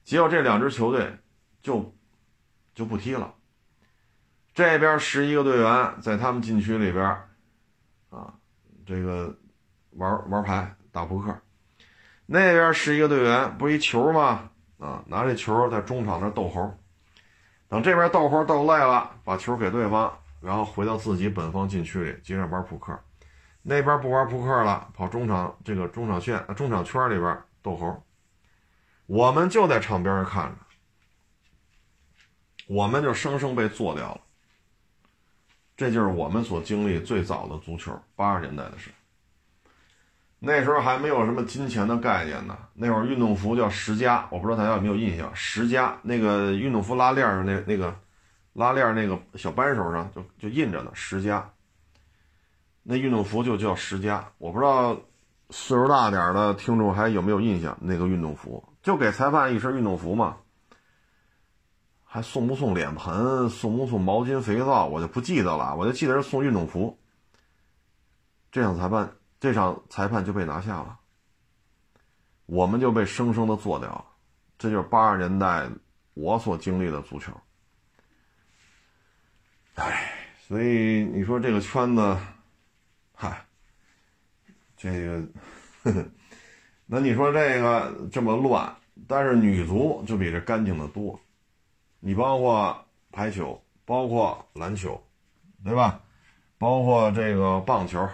[0.06, 1.18] 结果这两支球队
[1.62, 1.94] 就
[2.74, 3.34] 就不踢了，
[4.54, 7.04] 这边十一个队员在他们禁区里边，
[8.10, 8.34] 啊，
[8.86, 9.38] 这个
[9.92, 11.38] 玩玩牌打扑克。
[12.26, 14.50] 那边十一个队员不是一球吗？
[14.80, 16.74] 啊，拿这球在中场那逗猴，
[17.68, 22.98] 等这边逗猴逗累了，把球给对方，然后回到自己本方禁区里接着玩扑克。
[23.70, 28.02] 那边不玩扑克了，跑中场这个中场线、中场圈里边逗猴。
[29.08, 30.56] 我们就在场边上看着，
[32.68, 34.22] 我们就生生被做掉了。
[35.76, 38.90] 这就是我们所经历最早的足球，八十年代的事。
[40.40, 42.58] 那时候还没有什么金钱的概念呢。
[42.74, 45.30] 那会儿运动服叫十佳，我不知道大家有没有印象。
[45.36, 47.94] 十佳那个运动服拉链儿那那个
[48.54, 51.46] 拉链儿那个小扳手上就就印着呢，十佳。
[52.90, 54.32] 那运动服就叫十佳。
[54.38, 54.96] 我不知道
[55.50, 57.78] 岁数大点的听众还有没有印象？
[57.82, 60.38] 那个运动服就给裁判一身运动服嘛，
[62.06, 65.76] 还送不送脸盆，送不送毛巾、肥皂，我就不记得了。
[65.76, 66.98] 我就记得是送运动服。
[68.52, 69.12] 这场裁判。
[69.40, 70.98] 这场裁判就被拿下了，
[72.48, 74.06] 我们就被生生的做掉了。
[74.58, 75.70] 这就是八十年代
[76.16, 77.32] 我所经历的足球。
[79.76, 80.12] 唉，
[80.48, 82.18] 所以你说这个圈子，
[83.20, 83.44] 嗨，
[84.78, 85.28] 这个，
[85.82, 86.06] 呵呵，
[86.86, 88.72] 那你说这个这么乱，
[89.08, 91.20] 但是女足就比这干净的多。
[92.00, 95.04] 你包括排球，包括篮球，
[95.64, 96.00] 对吧？
[96.60, 98.08] 包括这个棒球。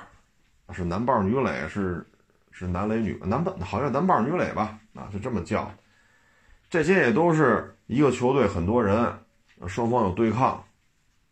[0.72, 2.08] 是男棒女垒，是
[2.52, 4.80] 是男垒女男棒，好像男棒女垒吧？
[4.96, 5.70] 啊，就这么叫。
[6.70, 9.14] 这些也都是一个球队，很多人，
[9.68, 10.64] 双方有对抗，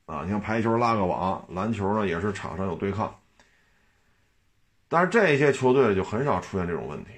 [0.06, 3.16] 啊，你像排球拉个网，篮球呢也是场上有对抗。
[4.94, 7.12] 但是这些球队就很少出现这种问题，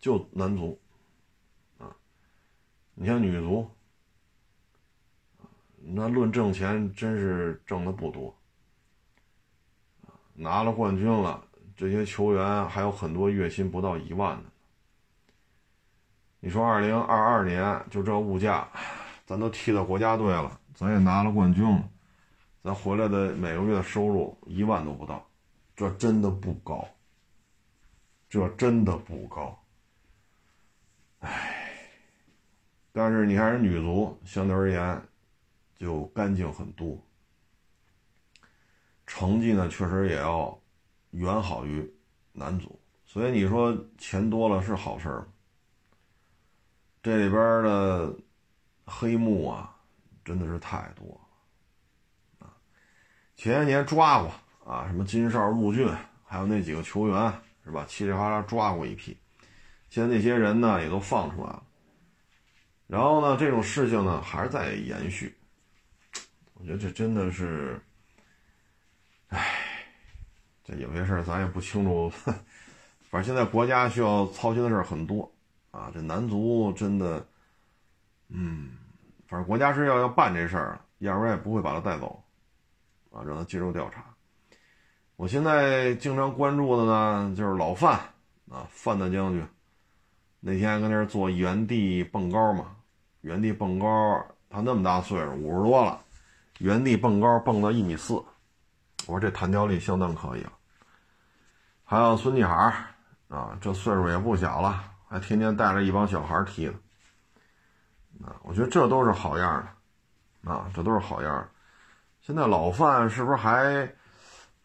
[0.00, 0.76] 就男足，
[1.78, 1.94] 啊，
[2.92, 3.70] 你像女足，
[5.78, 8.36] 那论挣钱真是挣的不多，
[10.34, 11.40] 拿了冠军了。
[11.76, 14.44] 这些球员还有很多月薪不到一万的。
[16.40, 18.68] 你说二零二二年就这物价，
[19.24, 21.88] 咱都踢到国家队了，咱也拿了冠军了，
[22.64, 25.24] 咱回来的每个月的收入一万都不到，
[25.76, 26.84] 这真的不高，
[28.34, 29.56] 这真的不高。
[31.20, 31.78] 唉，
[32.90, 35.00] 但是你看人女足相对而言
[35.76, 36.98] 就干净很多，
[39.06, 40.60] 成绩呢确实也要。
[41.14, 41.88] 远好于
[42.32, 45.28] 男足，所以你说钱多了是好事儿？
[47.00, 48.12] 这里边的
[48.84, 49.76] 黑幕啊，
[50.24, 52.50] 真的是太多了啊！
[53.36, 54.32] 前些年抓过
[54.66, 55.88] 啊，什么金哨、陆俊，
[56.24, 57.32] 还有那几个球员
[57.64, 57.86] 是吧？
[57.88, 59.16] 稀里哗啦抓过一批，
[59.88, 61.62] 现在那些人呢也都放出来了。
[62.86, 65.34] 然后呢，这种事情呢还是在延续，
[66.54, 67.80] 我觉得这真的是，
[69.28, 69.60] 唉。
[70.66, 75.30] 这有些事儿咱也不清楚，反正现在国家需要操心的事儿很多
[75.70, 75.90] 啊。
[75.92, 77.26] 这男足真的，
[78.28, 78.70] 嗯，
[79.28, 82.24] 反正国家是要要办这事儿，要不然也不会把他带走，
[83.10, 84.13] 啊，让他接受调查。
[85.16, 87.92] 我现在经常关注的呢，就是老范
[88.50, 89.46] 啊，范大将军，
[90.40, 92.74] 那天跟那儿做原地蹦高嘛，
[93.20, 93.86] 原地蹦高，
[94.50, 96.00] 他那么大岁数，五十多了，
[96.58, 98.14] 原地蹦高蹦到一米四。
[99.06, 100.52] 我说这弹跳力相当可以了，
[101.84, 102.54] 还有孙继海
[103.28, 106.74] 啊，这岁数也不小了，还天天带着一帮小孩踢呢。
[108.24, 109.64] 啊，我觉得这都是好样
[110.42, 111.48] 的，啊，这都是好样的。
[112.20, 113.88] 现在老范是不是还，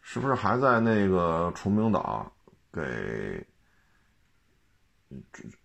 [0.00, 2.30] 是不是还在那个崇明岛
[2.72, 3.46] 给，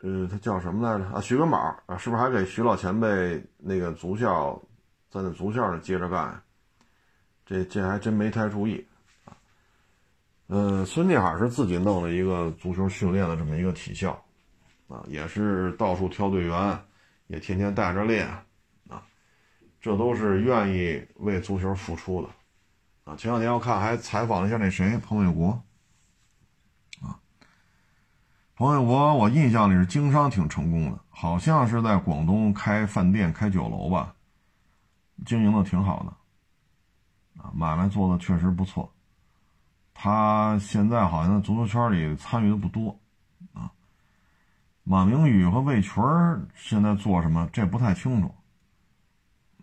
[0.01, 1.05] 呃，他叫什么来着？
[1.15, 4.61] 啊，徐根宝啊，是不是还给徐老前辈那个足校，
[5.09, 6.41] 在那足校里接着干？
[7.45, 8.83] 这这还真没太注意
[9.23, 9.37] 啊，
[10.47, 14.11] 呃，孙继海是自己弄了一个足球训练的这么一个体校，
[14.87, 16.79] 啊，也是到处挑队员，
[17.27, 18.27] 也天天带着练，
[18.89, 19.05] 啊，
[19.79, 22.29] 这都是愿意为足球付出的，
[23.05, 25.63] 啊，前两天我看还采访了一下那谁彭伟国，
[27.01, 27.19] 啊，
[28.55, 34.15] 彭伟国我印象里是经商挺成功的，好像是在广东开饭店开酒楼吧，
[35.23, 37.43] 经营的挺好的。
[37.43, 38.91] 啊，买卖做的确实不错。
[39.93, 42.99] 他现在好像足球圈里参与的不多，
[43.53, 43.71] 啊，
[44.83, 45.93] 马明宇和魏群
[46.55, 48.33] 现在做什么，这不太清楚，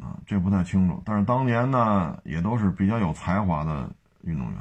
[0.01, 1.03] 啊，这不太清楚。
[1.05, 3.91] 但是当年呢，也都是比较有才华的
[4.23, 4.59] 运动员。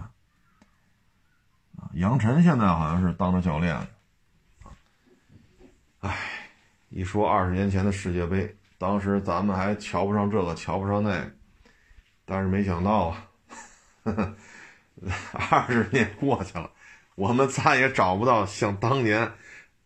[1.77, 3.75] 啊，杨晨现在好像是当着教练。
[5.99, 6.15] 唉，
[6.89, 11.09] 一说二十年前的世界杯，当时咱们还瞧不上这个，瞧不上那。
[11.11, 11.31] 个。
[12.25, 13.27] 但是没想到啊，
[15.49, 16.69] 二十年过去了，
[17.15, 19.31] 我们再也找不到像当年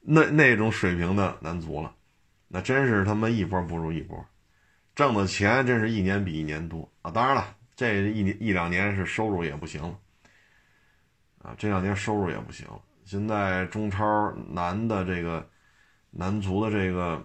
[0.01, 1.93] 那那种水平的男足了。
[2.47, 4.23] 那真是他妈一波不如一波，
[4.95, 7.11] 挣的钱真是一年比一年多啊！
[7.11, 9.99] 当然了，这一年一两年是收入也不行了
[11.39, 12.81] 啊，这两年收入也不行了。
[13.03, 15.47] 现在中超男的这个
[16.11, 17.23] 男足的这个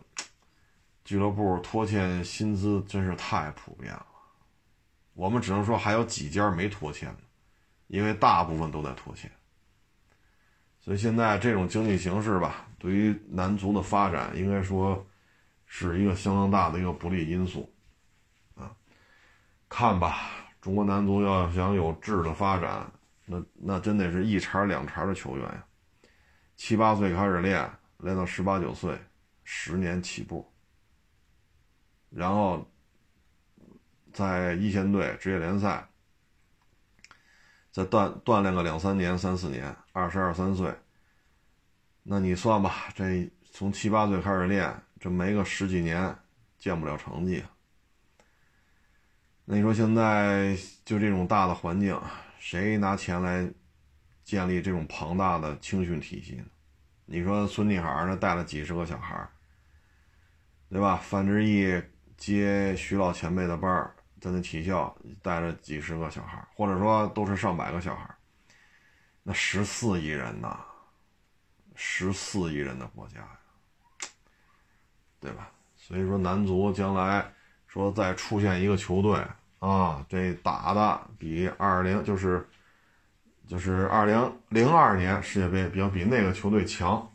[1.05, 4.07] 俱乐部拖欠薪资真是太普遍了。
[5.15, 7.15] 我们只能说还有几家没拖欠，
[7.87, 9.31] 因为大部分都在拖欠。
[10.81, 15.07] 所以现在这种经济形势吧，对于男足的发展，应该说
[15.73, 17.73] 是一个相当大的一个不利因素。
[18.57, 18.75] 啊，
[19.69, 20.17] 看吧，
[20.61, 22.91] 中国男足要想有质的发展，
[23.27, 25.65] 那那真得是一茬两茬的球员呀，
[26.57, 28.99] 七八岁开始练，练到十八九岁，
[29.45, 30.53] 十年起步，
[32.11, 32.67] 然后。
[34.13, 35.89] 在一线队、职业联赛，
[37.71, 40.75] 再锻锻炼个两三年、三四年，二十二三岁，
[42.03, 46.17] 那你算吧，这从七八岁开始练，这没个十几年，
[46.59, 47.43] 见不了成绩。
[49.47, 52.01] 那你说现在就这种大的环境，
[52.39, 53.51] 谁拿钱来
[54.23, 56.45] 建立这种庞大的青训体系呢？
[57.07, 59.29] 你说孙继海那带了几十个小孩
[60.69, 60.97] 对吧？
[60.97, 61.83] 范志毅
[62.17, 63.91] 接徐老前辈的班。
[64.21, 68.15] 在那体校带着几十个小孩，或者说都是上百个小孩，
[69.23, 70.63] 那十四亿人呐，
[71.75, 73.27] 十四亿人的国家，
[75.21, 75.51] 对吧？
[75.77, 77.31] 所以说男足将来
[77.67, 79.19] 说再出现一个球队
[79.59, 82.47] 啊，这打的比二零就是
[83.47, 87.11] 就是二零零二年世界杯比较比那个球队强，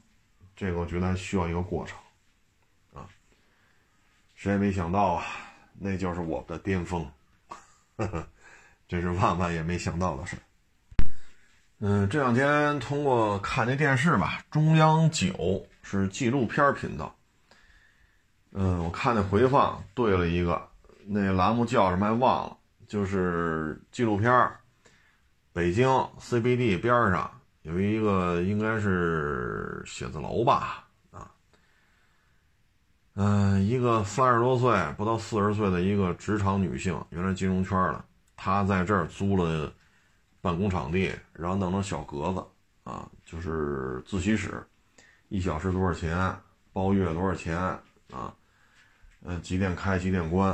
[0.55, 1.97] 这个我觉得还需要一个过程
[2.93, 3.07] 啊，
[4.35, 5.25] 谁也没想到啊。
[5.77, 7.05] 那就是我们的巅峰，
[8.87, 10.37] 这是万万也没想到的事。
[11.79, 17.13] 嗯，这两天通过看那电视吧，中央九是纪录片频道。
[18.57, 20.65] 嗯，我看那回放对了一个，
[21.05, 24.49] 那栏目叫什么还忘了，就是纪录片
[25.51, 25.87] 北京
[26.19, 27.29] CBD 边上
[27.63, 31.29] 有一个应该是写字楼吧，啊，
[33.15, 38.05] 嗯，一个三十多岁不到四十岁的一个职场女性，原来金融圈的，
[38.37, 39.71] 她在这儿租了。
[40.41, 42.45] 办公场地，然后弄成小格子
[42.83, 44.63] 啊，就是自习室，
[45.27, 46.31] 一小时多少钱？
[46.71, 47.57] 包月多少钱？
[48.11, 48.31] 啊，
[49.27, 50.51] 嗯，几点开几点关？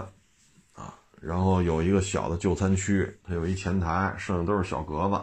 [0.74, 5.22] 啊，然后有一个小的就餐区，它有一前台，剩下都是小格子，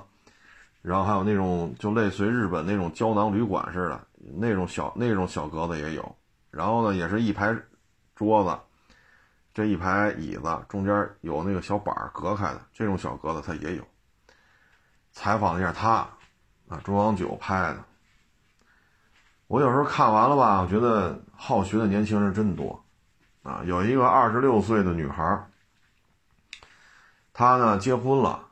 [0.82, 6.16] 然后还有那种就类似于日本那种胶囊旅馆似的那种小那种小格子也有，
[6.50, 7.56] 然后呢，也是一排
[8.14, 8.58] 桌子，
[9.54, 13.86] 这一排椅子中间有那个小板隔开的这种小格子它也有。
[15.10, 16.06] 采访了一下他，
[16.68, 17.84] 啊，中央九拍的。
[19.46, 22.84] 我有时候看完了吧，我觉得好学的年轻人真多，
[23.42, 25.46] 啊，有一个二十六岁的女孩，
[27.32, 28.46] 她呢结婚了，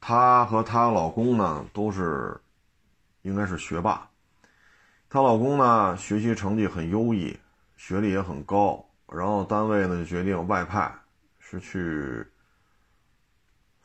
[0.00, 2.40] 她和她老公呢都是，
[3.22, 4.08] 应该是学霸，
[5.08, 7.38] 她老公呢学习成绩很优异，
[7.76, 10.92] 学历也很高，然后单位呢就决定外派，
[11.38, 12.26] 是去。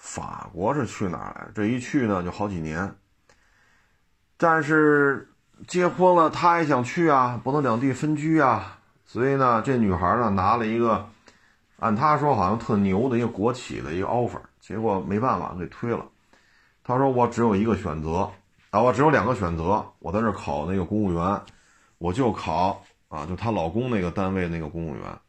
[0.04, 1.52] 法国是去哪儿来？
[1.54, 2.95] 这一去呢就好几年。
[4.36, 5.30] 但是
[5.68, 8.80] 结婚了，她也想去啊，不能两地分居啊。
[9.12, 11.05] 所以呢，这女孩呢拿了一个，
[11.80, 16.07] 按她说好像特牛的一个国企的一个 offer，结果没办法给推了。
[16.82, 18.32] 她说我只有一个选择
[18.70, 21.41] 啊，我只有两个选择，我在这考那个公务员，
[21.97, 25.20] 我就考啊，就她老公那个单位那个公务员。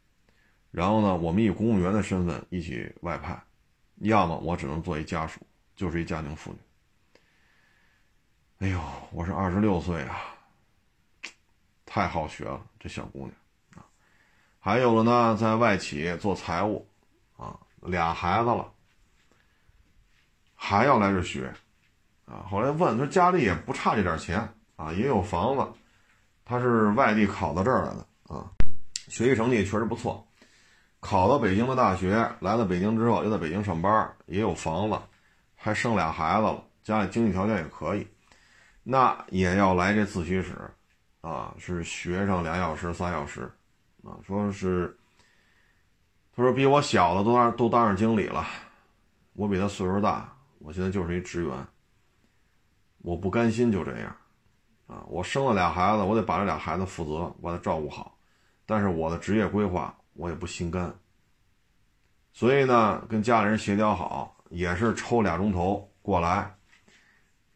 [0.71, 3.37] 然后呢，我们以公务员的身份一起外派。
[3.97, 5.41] 要么我只能做一家属，
[5.75, 6.57] 就是一家庭妇女。
[8.59, 8.79] 哎呦，
[9.11, 10.21] 我是二十六岁啊，
[11.85, 13.31] 太好学了，这小姑娘。
[14.65, 16.87] 还有了呢，在外企做财务，
[17.35, 18.71] 啊，俩孩子了，
[20.55, 21.53] 还要来这学，
[22.23, 22.47] 啊。
[22.49, 24.39] 后来问他家里也不差这点钱
[24.77, 25.67] 啊，也有房子，
[26.45, 28.49] 他是外地考到这儿来的啊，
[29.09, 30.25] 学习成绩确实不错。
[31.01, 34.97] 考到北京的大学，来到北京之后又在北京上班，也有房子，
[35.57, 38.07] 还生俩孩子了，家里经济条件也可以，
[38.81, 40.55] 那也要来这自习室，
[41.19, 43.51] 啊，是学上俩小时、仨小时，
[44.03, 44.97] 啊，说是，
[46.35, 48.45] 他说比我小的都当都当上经理了，
[49.33, 51.67] 我比他岁数大，我现在就是一职员，
[52.99, 54.15] 我不甘心就这样，
[54.87, 58.17] 啊，我生了俩孩子，我得把这俩孩子负责，把他照顾好，
[58.65, 59.95] 但是我的职业规划。
[60.15, 60.93] 我也不心甘，
[62.33, 66.55] 所以呢，跟家里人协调好，也是抽俩钟头过来，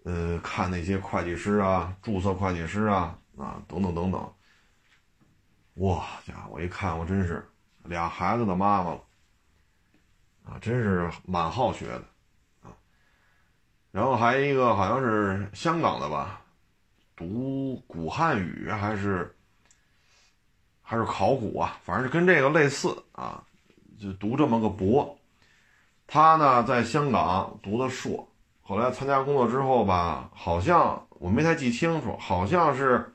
[0.05, 4.33] 呃，看那些会计师啊、注册会计师啊啊等等等等。
[5.78, 7.43] 哇家伙，我一看，我真是
[7.84, 9.01] 俩孩子的妈妈了，
[10.45, 12.03] 啊，真是蛮好学的，
[12.61, 12.69] 啊。
[13.91, 16.41] 然后还一个好像是香港的吧，
[17.15, 19.34] 读古汉语还是。
[20.89, 23.43] 还是考古啊，反正是跟这个类似啊，
[23.99, 25.17] 就读这么个博。
[26.07, 28.25] 他呢在香港读的硕，
[28.61, 33.13] 后来参加工作之后吧，好像我没太记清楚，好像是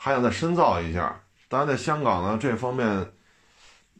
[0.00, 1.20] 还想再深造一下。
[1.48, 3.10] 但是在香港呢这方面，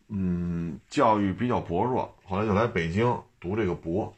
[0.08, 4.14] 嗯，教育比较薄弱，后来就来北京读这个博。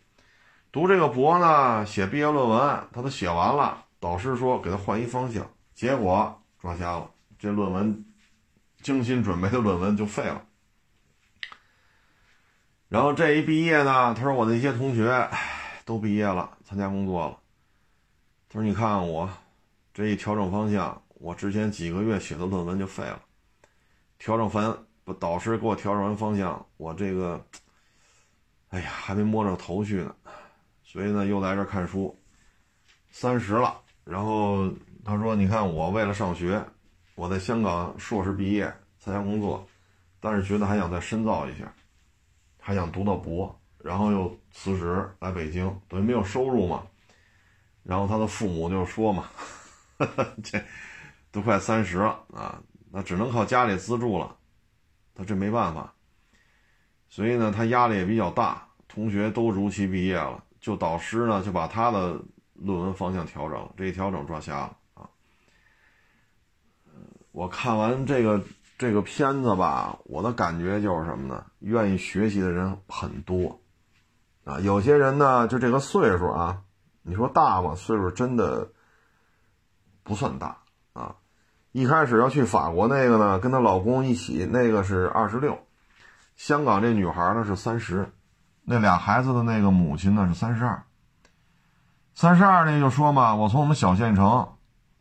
[0.71, 8.05] 读这个博呢，写毕业论文，他都写完了，导师说给他换一方向，结果抓瞎了，这论文。
[8.83, 10.43] 精心准备的论文就废了，
[12.89, 15.29] 然后这一毕业呢，他说我那些同学
[15.85, 17.37] 都毕业了，参加工作了。
[18.49, 19.29] 他说你看我
[19.93, 23.23] 这一调整方向，我之前几个月写的论文就废了。
[24.19, 27.45] 调整完，不导师给我调整完方向，我这个，
[28.71, 30.15] 哎呀，还没摸着头绪呢。
[30.83, 32.19] 所以呢，又来这看书。
[33.11, 34.73] 三十了，然后
[35.05, 36.65] 他说你看我为了上学。
[37.17, 39.69] 我在香港硕士毕业参加工作，
[40.21, 41.71] 但是觉得还想再深造一下，
[42.59, 46.87] 还想读到博，然后又辞职来北京，等于没有收入嘛。
[47.83, 49.29] 然后他的父母就说嘛
[50.43, 50.59] ：“这
[51.33, 54.37] 都快三十了啊，那只能靠家里资助了。”
[55.15, 55.93] 他这没办法，
[57.09, 58.69] 所以呢，他压力也比较大。
[58.89, 62.21] 同学都如期毕业了，就导师呢就把他的
[62.55, 65.11] 论文方向调整，这一调整抓瞎了啊。
[67.33, 68.43] 我看完这个
[68.79, 71.45] 这个片子吧，我的感觉就是什么呢？
[71.59, 73.61] 愿意学习的人很多，
[74.45, 76.63] 啊，有些人呢就这个岁数啊，
[77.03, 77.75] 你说大吗？
[77.75, 78.73] 岁数真的
[80.03, 80.63] 不算大。
[81.73, 85.59] 一开始要去法国那个呢，跟她老公一起，那个是二十六。
[86.37, 88.11] 香港这女孩呢是三十，
[88.63, 90.83] 那俩孩子的那个母亲呢是三十二。
[92.15, 94.49] 三十二那就说嘛，我从我们小县城，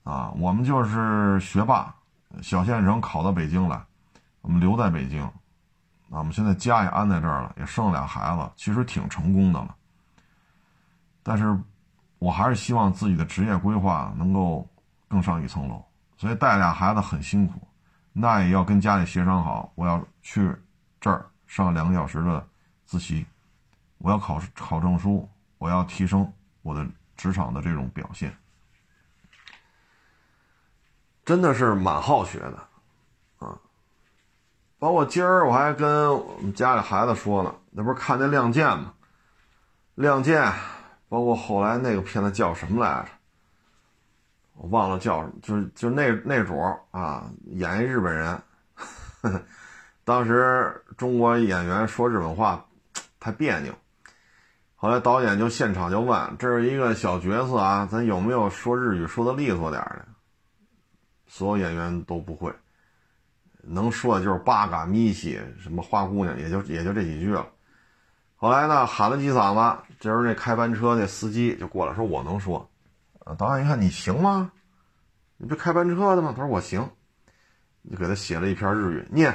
[0.03, 1.95] 啊，我们就是学霸，
[2.41, 3.81] 小县城考到北京来，
[4.41, 9.75] 我们留在北京，啊，我们现在家也安在这儿了，也生俩孩子，其实挺成功的了。
[11.23, 11.57] 但是，
[12.19, 14.67] 我还是希望自己的职业规划能够
[15.07, 15.83] 更上一层楼。
[16.19, 17.65] 所以带俩孩子很辛苦，
[18.11, 19.71] 那也要跟家里协商好。
[19.73, 20.53] 我要去
[20.99, 22.45] 这儿上两个小时的
[22.83, 23.25] 自习，
[23.99, 26.29] 我要考考证书，我要提升
[26.61, 28.35] 我的职场的这种表现。
[31.23, 32.67] 真的是蛮好学的，
[33.37, 33.57] 啊！
[34.77, 38.93] 包括今儿我还跟我们家里孩子说呢，那不是看那《亮剑》吗？
[40.01, 40.43] 《亮剑》，
[41.07, 43.09] 包括后来那个片子叫什么来着？
[44.61, 46.59] 我忘了叫什么，就是就那那主
[46.91, 48.37] 啊，演一日本人。
[50.03, 52.65] 当时中国演员说日本话
[53.21, 53.73] 太别扭，
[54.75, 60.05] 后来导演就现场就问：“这是一个小角色啊，咱有没有说日语说的利索点的？”
[61.25, 62.53] 所有演员都不会，
[63.61, 67.47] 能说的就是“八嘎咪西”什么“花姑娘”，也就也就这几句了。
[68.35, 72.69] 后来呢，喊了几嗓子，这时候那开班车那司机就过来说：“我能说。”
[73.35, 74.51] 导演一看，你行吗？
[75.37, 76.33] 你不开班车的吗？
[76.35, 76.89] 他说我行。
[77.81, 79.33] 你给他写了一篇日语，念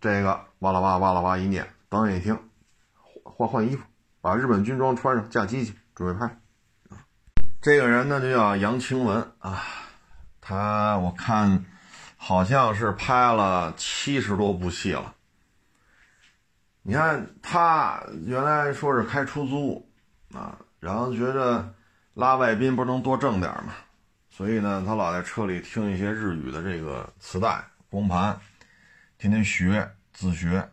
[0.00, 2.38] 这个哇啦哇哇啦哇一念，导演一听，
[3.24, 3.84] 换换衣服，
[4.20, 6.40] 把日本军装穿上，架机器，准备拍。
[7.60, 9.62] 这个人呢就叫杨清文啊，
[10.40, 11.64] 他我看
[12.16, 15.14] 好像是拍了七十多部戏了。
[16.82, 19.90] 你看他原来说是开出租
[20.32, 21.74] 啊，然后觉得。
[22.14, 23.72] 拉外宾不能多挣点吗，
[24.28, 28.38] 所以呢，他老在车里听一些日语的这个磁带、光盘，
[29.16, 30.68] 天天学自学。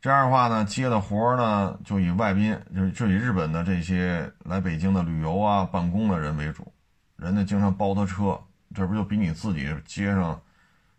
[0.00, 6.72] 这样的话呢，接的活呢就以外宾，就就以日本的这些来北京的旅游啊、办公的人为主。
[7.16, 8.40] 人家经常包他车，
[8.74, 10.40] 这不就比你自己街上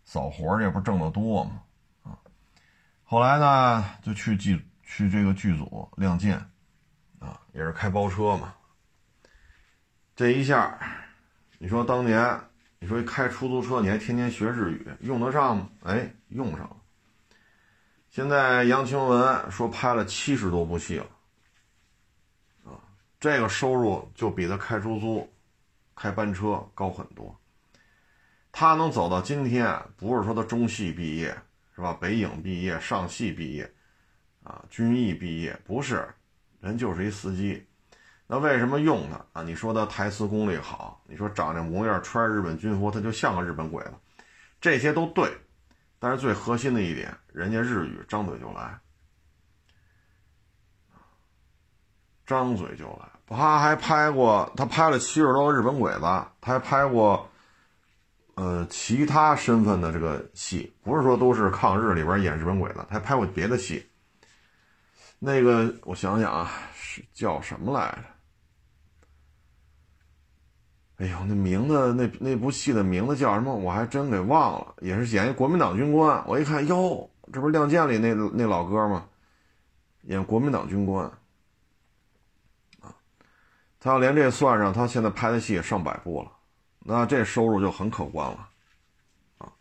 [0.03, 1.51] 扫活这不挣得多吗？
[2.03, 2.13] 啊，
[3.03, 6.37] 后来呢，就去剧去这个剧组《亮剑》，
[7.25, 8.53] 啊，也是开包车嘛。
[10.17, 10.79] 这一下，
[11.59, 12.41] 你说当年，
[12.79, 15.69] 你说开出租车，你还天天学日语，用得上吗？
[15.83, 16.75] 哎，用上了。
[18.09, 21.05] 现在杨清文说拍了七十多部戏了，
[22.65, 22.81] 啊，
[23.19, 25.31] 这个收入就比他开出租、
[25.95, 27.39] 开班车高很多。
[28.51, 31.27] 他能走到今天，不是说他中戏毕业，
[31.75, 31.95] 是吧？
[32.01, 33.71] 北影毕业、上戏毕业，
[34.41, 36.09] 啊，军艺毕业，不是，
[36.59, 37.66] 人就是一司机。
[38.29, 39.43] 那为什么用他啊？
[39.43, 43.93] 你说他台词功力好，你说长这模样，穿日本军服，他就像个日本鬼子，
[44.59, 45.31] 这些都对。
[45.97, 48.77] 但是最核心的一点，人家日语张嘴就来，
[52.25, 53.09] 张嘴就来。
[53.25, 57.27] 他还拍过，他拍了七十多个日本鬼子，他还拍过，
[58.35, 63.89] 呃，其他身份的这个戏，不是说都是抗日里边演日本鬼子，他还拍过别的戏。
[65.17, 68.16] 那个我想想啊，是叫什么来着？
[70.97, 73.53] 哎呦，那名字那那部戏的名字叫什么？
[73.53, 74.75] 我还真给忘了。
[74.81, 76.23] 也是演一国民党军官。
[76.25, 79.07] 我一看，哟，这不是《亮剑》里那那老哥吗？
[80.03, 81.05] 演国民党军官
[82.79, 82.95] 啊！
[83.79, 86.31] 他要连这算上，他现在拍的戏也上百部了，
[86.79, 88.49] 那这收入就很可观了
[89.37, 89.51] 啊！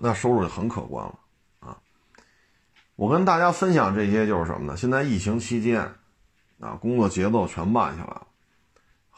[0.00, 1.18] 那收入就很可观了
[1.58, 1.78] 啊！
[2.94, 4.76] 我跟大家分享这些就是什么呢？
[4.76, 5.80] 现在疫情期间
[6.60, 8.26] 啊，工作节奏全慢下来了。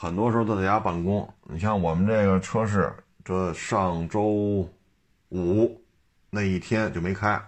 [0.01, 1.29] 很多时候都在家办公。
[1.43, 2.95] 你像我们这个车市，
[3.25, 4.71] 这上周
[5.31, 5.83] 五
[6.31, 7.43] 那一天就没开。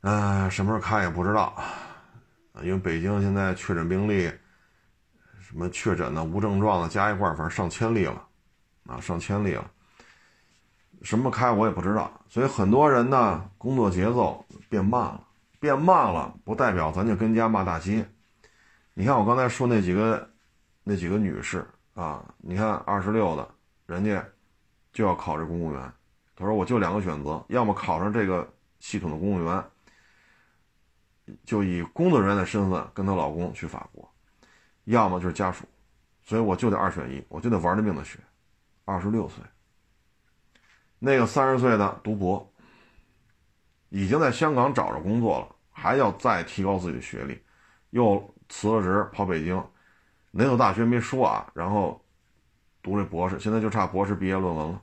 [0.00, 1.54] 嗯，什么时候开也不知道。
[2.62, 4.32] 因为北京现在确诊病例，
[5.38, 8.26] 什么确诊的、无症状的加一块，反正上千例了，
[8.86, 9.70] 啊，上千例了。
[11.02, 12.10] 什么开我也不知道。
[12.26, 15.20] 所以很多人呢，工作节奏变慢了，
[15.60, 18.08] 变慢了不代表咱就跟家骂大街。
[18.94, 20.30] 你看我刚才说那几个。
[20.88, 23.54] 那几个女士啊，你看二十六的，
[23.86, 24.24] 人家
[24.92, 25.92] 就要考这公务员。
[26.36, 29.64] 她说：“我就两个选择，要么考上这个系统的公务员，
[31.44, 34.08] 就以工作人员的身份跟她老公去法国；
[34.84, 35.64] 要么就是家属。
[36.22, 38.20] 所以我就得二选一，我就得玩了命的学。
[38.84, 39.42] 二十六岁，
[41.00, 42.48] 那个三十岁的读博，
[43.88, 47.42] 已经在香港找着工作了，还要再提高自己的学历，
[47.90, 49.60] 又辞了职跑北京。”
[50.36, 51.50] 哪所大学没说啊？
[51.54, 52.04] 然后
[52.82, 54.82] 读这博士，现在就差博士毕业论文了，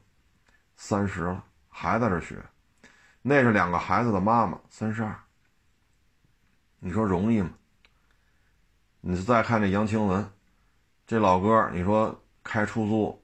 [0.75, 2.43] 三十了还在这学，
[3.21, 5.15] 那是两个孩子的妈妈，三十二。
[6.79, 7.51] 你说容易吗？
[9.01, 10.27] 你再看这杨清文，
[11.05, 13.23] 这老哥，你说开出租，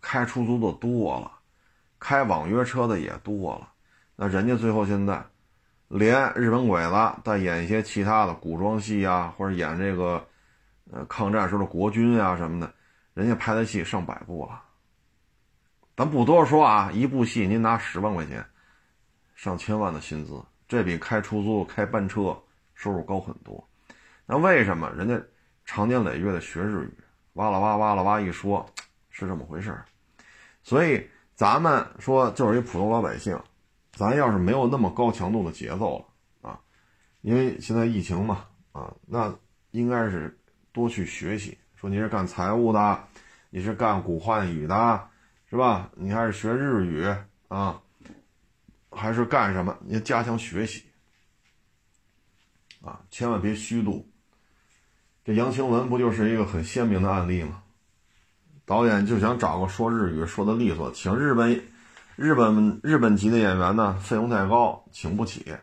[0.00, 1.30] 开出租的多了，
[1.98, 3.68] 开网约车的也多了，
[4.16, 5.24] 那人家最后现在。
[5.88, 10.26] 连日本鬼子再演一些其他的古装戏啊，或者演这个，
[10.92, 12.72] 呃，抗战时候的国军啊什么的，
[13.14, 14.62] 人家拍的戏上百部了。
[15.96, 18.44] 咱不多说啊，一部戏您拿十万块钱，
[19.34, 22.36] 上千万的薪资，这比开出租、开班车
[22.74, 23.68] 收入高很多。
[24.26, 25.20] 那为什么人家
[25.64, 26.98] 长年累月的学日语，
[27.34, 28.64] 哇啦哇哇啦哇一说，
[29.10, 29.84] 是这么回事儿
[30.62, 33.38] 所以咱们说就是一普通老百姓。
[33.96, 36.58] 咱要是没有那么高强度的节奏了啊，
[37.20, 39.32] 因为现在疫情嘛啊，那
[39.70, 40.36] 应该是
[40.74, 41.56] 多去学习。
[41.76, 43.04] 说你是干财务的，
[43.48, 45.08] 你是干古汉语的，
[45.48, 45.90] 是吧？
[45.94, 47.14] 你还是学日语
[47.48, 47.80] 啊，
[48.90, 49.78] 还是干什么？
[49.86, 50.82] 你加强学习
[52.82, 54.06] 啊，千万别虚度。
[55.24, 57.62] 这杨晴雯不就是一个很鲜明的案例吗？
[58.66, 61.62] 导演就想找个说日语说的利索，请日本。
[62.16, 65.56] 日本日本籍的演员呢，费用太高，请不起。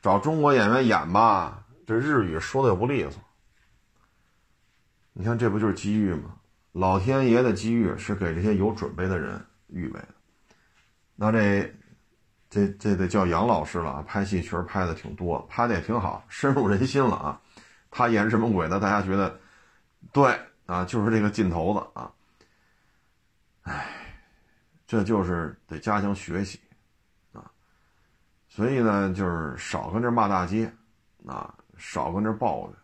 [0.00, 3.20] 找中国演员演吧，这日语说的又不利索。
[5.14, 6.34] 你看，这不就是机遇吗？
[6.72, 10.08] 老天爷的机遇是给这些有准备的人预备的。
[11.16, 11.74] 那这
[12.50, 14.04] 这这得叫杨老师了啊！
[14.06, 17.40] 拍戏确实拍的挺多，拍的也挺好，深入人心了啊。
[17.90, 19.40] 他演什么鬼子，大家觉得
[20.12, 22.12] 对啊，就是这个劲头子啊。
[23.62, 24.00] 哎。
[24.86, 26.60] 这就是得加强学习，
[27.32, 27.50] 啊，
[28.48, 30.70] 所以呢，就是少跟这骂大街，
[31.26, 32.76] 啊，少跟这抱怨，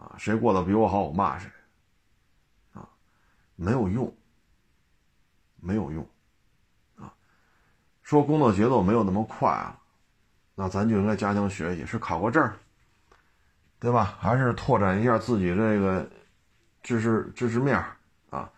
[0.00, 1.46] 啊，谁过得比我好，我骂谁，
[2.72, 2.88] 啊，
[3.54, 4.10] 没有用，
[5.60, 6.08] 没有用，
[6.96, 7.12] 啊，
[8.02, 9.78] 说工作节奏没有那么快了，
[10.54, 12.50] 那咱就应该加强学习，是考个证
[13.78, 14.16] 对吧？
[14.18, 16.08] 还是拓展一下自己这个
[16.82, 17.76] 知识知识面
[18.30, 18.50] 啊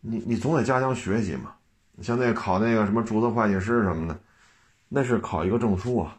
[0.00, 1.54] 你你总得加强学习嘛，
[2.02, 4.20] 像那考那个什么注册会计师什么的，
[4.86, 6.18] 那是考一个证书啊。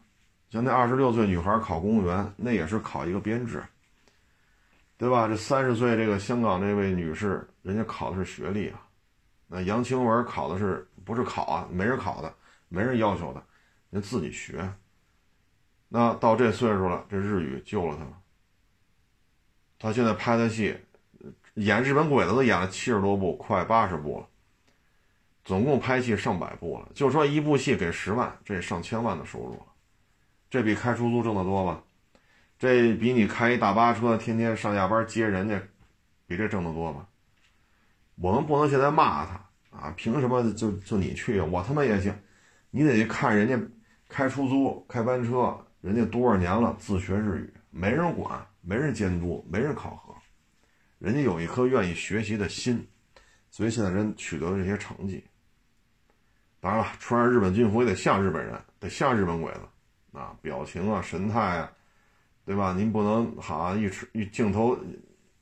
[0.49, 3.61] 像那二十六岁女孩考公务员，那也是考一个编制，
[5.05, 5.27] 对吧？
[5.27, 8.81] 这三十岁这个香港这位女士，人家考的是学历啊。
[9.45, 11.69] 那杨清文考的是不是考啊？
[11.71, 12.35] 没人考的，
[12.69, 13.43] 没人要求的，
[13.91, 14.67] 人自己学。
[15.89, 18.05] 那到这岁数了，这日语救了他。
[19.77, 20.75] 他现在拍的戏。
[21.53, 24.27] 演日本鬼子都演了七十多部，快八十部了，
[25.43, 26.89] 总共拍戏上百部了。
[26.95, 29.65] 就说一部戏给十万，这上千万的收入了，
[30.49, 31.83] 这比开出租挣得多吧？
[32.57, 35.61] 这比你开一大巴车天天上下班接人家，
[36.25, 37.07] 比这挣得多吧？
[38.15, 39.93] 我们不能现在骂他啊！
[39.97, 41.41] 凭什么就就你去？
[41.41, 42.15] 我他妈也行，
[42.71, 43.59] 你得去看人家
[44.07, 50.15] 开出租、开班车，人家多少年了，自学日语，没人管，没人监督，没人考核。
[50.97, 52.87] 人家有一颗愿意学习的心，
[53.51, 55.21] 所以现在人取得了这些成绩。
[56.61, 61.71] 当然了，穿上日本军服也得像日本人，得像日本鬼子啊，表情啊、神态啊，
[62.45, 62.73] 对吧？
[62.73, 64.77] 您不能好一一镜头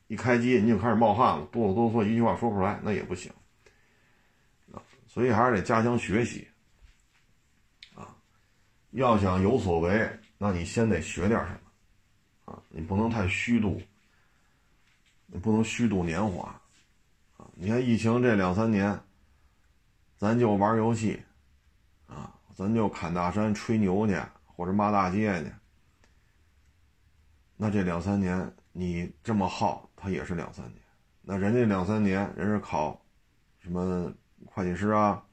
[0.08, 3.32] 一开机，您就开始冒汗了，哆哆嗦嗦，一句话说不出来，那也不行。
[5.08, 6.48] 所以还是得加强学习
[7.94, 8.16] 啊。
[8.92, 13.82] 要想有所为，那你先得学点什么啊，你不能太虚度。
[15.26, 16.44] 你不能虚度年华，
[17.38, 17.48] 啊！
[17.56, 19.00] 你看疫情这两三年，
[20.16, 21.20] 咱就玩游戏，
[22.06, 25.52] 啊，咱就砍大山、吹牛去，或者骂大街去。
[27.64, 30.82] 那这两三年你这么耗，他也是两三年。
[31.22, 33.02] 那人家两三年，人是考
[33.60, 34.14] 什么
[34.46, 35.24] 会计师啊，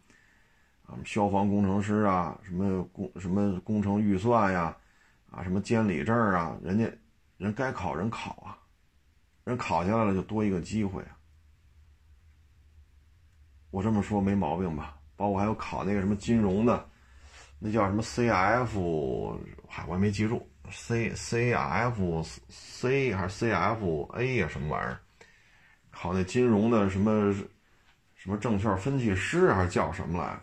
[0.86, 4.76] 啊，消防工程师啊，什么工什么工程预算呀，
[5.28, 6.88] 啊，什么监理证啊，人家
[7.36, 8.56] 人该考人考啊。
[9.42, 11.18] 人考下来了，就多一个机会啊！
[13.72, 15.00] 我这么说没毛病吧？
[15.16, 16.89] 包括还有考那个什么金融的，
[17.62, 19.38] 那叫什么 CF，
[19.68, 24.48] 嗨，我也没记住，C CFC 还是 CFA 呀？
[24.48, 24.98] 什么玩意儿？
[25.90, 27.34] 考那金融的什么
[28.14, 30.40] 什么证券分析师还是叫什么来？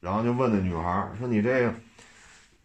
[0.00, 1.72] 然后就问那女孩说：“你这个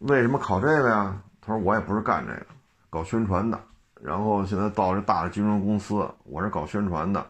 [0.00, 2.46] 为什么考这个呀？”她说：“我也不是干这个，
[2.90, 3.58] 搞宣传的。”
[4.02, 7.26] 然后现在到这大的金融公司，我是搞宣传的，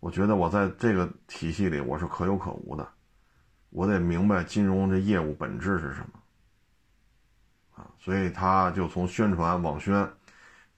[0.00, 2.88] 我觉得我在这个体系里我是可有可无的，
[3.76, 6.18] 我得明白金融这业务本质是什么，
[7.74, 10.10] 啊，所以他就从宣传网宣，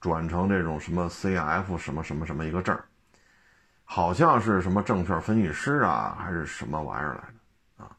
[0.01, 2.77] 转成这种什么 CF 什么什么什么一个证
[3.85, 7.95] 好像是什么证券分析师啊，还是什么玩意儿来的啊？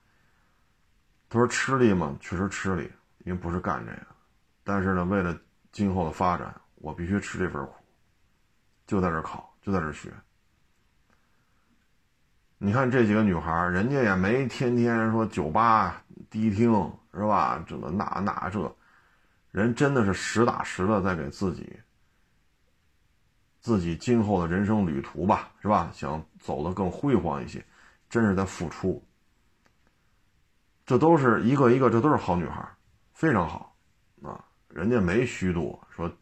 [1.30, 2.14] 他说吃力吗？
[2.20, 2.82] 确实吃力，
[3.24, 4.06] 因为不是干这个，
[4.62, 5.34] 但是呢，为了
[5.72, 7.72] 今后的发展，我必须吃这份苦，
[8.86, 10.12] 就在这考，就在这学。
[12.62, 16.70] 你看这几个女孩，人家也没天天说酒吧、迪厅
[17.14, 17.64] 是吧？
[17.66, 18.76] 这个那那这，
[19.50, 21.74] 人真的是实打实的在给自己。
[23.62, 25.90] 自己今后的人生旅途吧，是吧？
[25.94, 27.64] 想走得更辉煌一些，
[28.10, 29.02] 真是在付出。
[30.84, 32.62] 这都是一个一个，这都是好女孩，
[33.14, 33.74] 非常好
[34.22, 34.44] 啊！
[34.68, 36.12] 人家没虚度，说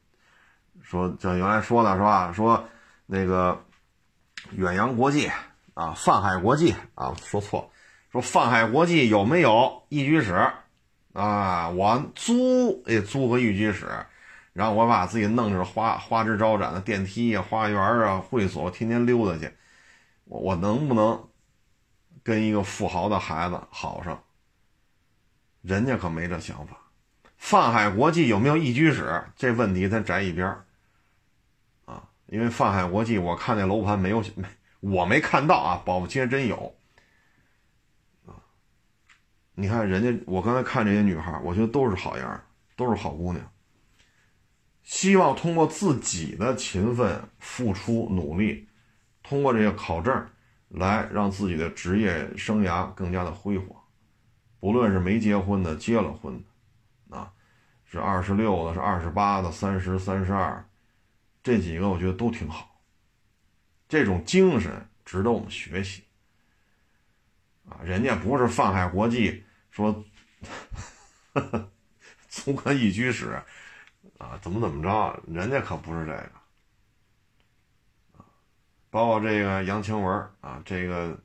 [0.82, 2.32] 说像原来说的是吧？
[2.32, 2.64] 说
[3.06, 3.60] 那个
[4.52, 5.28] 远洋国际
[5.78, 7.70] 啊，泛海国际啊，说错，
[8.10, 10.34] 说泛海国际有没有一居室
[11.12, 11.68] 啊？
[11.68, 13.86] 我租也租个一居室。
[14.52, 19.48] 然后我把自己弄成花花枝招展的电梯啊、花园啊、会所，天天溜达去。
[20.24, 21.28] 我我能不能
[22.24, 24.20] 跟一个富豪的孩子好上？
[25.62, 26.76] 人家可没这想法。
[27.36, 29.22] 泛海国际有没有一居室？
[29.36, 30.48] 这问题咱摘一边
[31.84, 34.48] 啊，因为泛海国际我看那楼盘没有没
[34.80, 36.76] 我没看到啊，保不齐真有
[38.26, 38.34] 啊。
[39.54, 42.44] 你看人家，我刚才看这些女孩，我觉得都是好样
[42.76, 43.44] 都是好姑娘。
[44.82, 48.68] 希望通过自己的勤奋付出努力，
[49.22, 50.26] 通过这些考证，
[50.68, 53.78] 来让自己的职业生涯更加的辉煌。
[54.60, 56.42] 不论是没结婚的，结了婚
[57.08, 57.32] 的，啊，
[57.84, 60.64] 是二十六的，是二十八的，三十三十二，
[61.42, 62.67] 这几个我觉得都挺好。
[63.88, 66.04] 这种精神值得我们学习。
[67.68, 70.04] 啊，人家不是泛海国际说，
[72.28, 73.42] 租个一居室。
[74.18, 75.22] 啊，怎么怎么着？
[75.28, 76.30] 人家可不是这个，
[78.90, 81.16] 包括这个杨晴雯啊，这个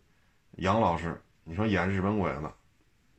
[0.58, 2.52] 杨老师，你说演日本鬼子，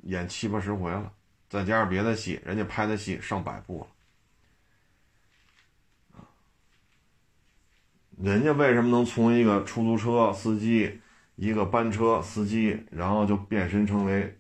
[0.03, 1.13] 演七八十回了，
[1.49, 3.89] 再加上别的戏，人家拍的戏上百部了，
[8.23, 11.01] 人家为什么能从一个出租车司机、
[11.37, 14.39] 一个班车司机，然后就变身成为，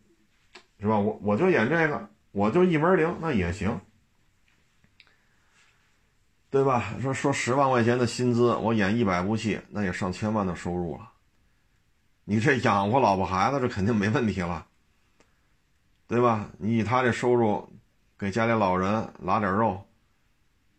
[0.79, 0.99] 是吧？
[0.99, 3.81] 我我就演这个，我就一门灵，那也行。
[6.51, 6.95] 对吧？
[7.01, 11.11] 说说十万块钱的薪资，我演一百部戏，那也上千万的收入了。
[12.25, 14.65] 你这养活老婆孩子，这肯定没问题了，
[16.07, 16.49] 对吧？
[16.59, 17.69] 你以他这收入，
[18.17, 19.85] 给家里老人拿点肉，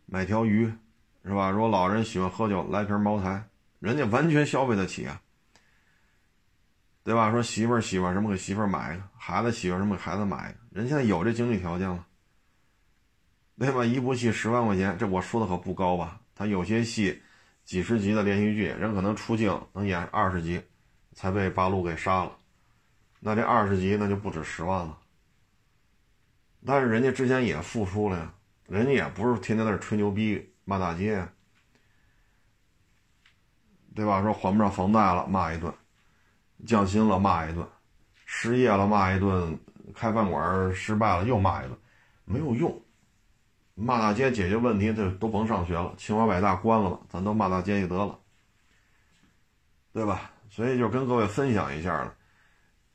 [0.05, 0.71] 买条鱼，
[1.26, 1.49] 是吧？
[1.49, 3.43] 如果老人喜欢喝酒，来瓶茅台，
[3.80, 5.19] 人家完全消费得起啊，
[7.03, 7.32] 对吧？
[7.32, 10.59] 说媳妇儿喜欢什么，给媳妇儿买一个；孩子喜欢什么，给孩子买一个。
[10.80, 12.05] 人现在有这经济条件了。
[13.57, 13.84] 对吧？
[13.84, 16.19] 一部戏十万块钱，这我说的可不高吧？
[16.36, 17.21] 他有些戏，
[17.63, 20.61] 几十集的连续剧，人可能出镜能演二十集，
[21.13, 22.38] 才被八路给杀了。
[23.19, 24.99] 那这二十集那就不止十万了。
[26.65, 28.34] 但是人家之前也付出了呀，
[28.67, 31.26] 人家也不是天天在那吹牛逼骂大街，
[33.95, 34.22] 对吧？
[34.22, 35.74] 说还不上房贷了骂一顿，
[36.66, 37.66] 降薪了骂一顿，
[38.26, 39.57] 失业了骂一顿，
[39.93, 41.78] 开饭馆失败了又骂一顿，
[42.26, 42.82] 没有用。
[43.76, 48.20] 骂大街解决问题，这都甭上学了，清华北大关了吧，咱都骂大街就得了，
[49.93, 50.32] 对吧？
[50.49, 52.13] 所以就跟各位分享一下了。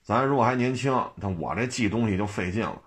[0.03, 2.83] 咱如果还年轻，那我这记东西就费劲了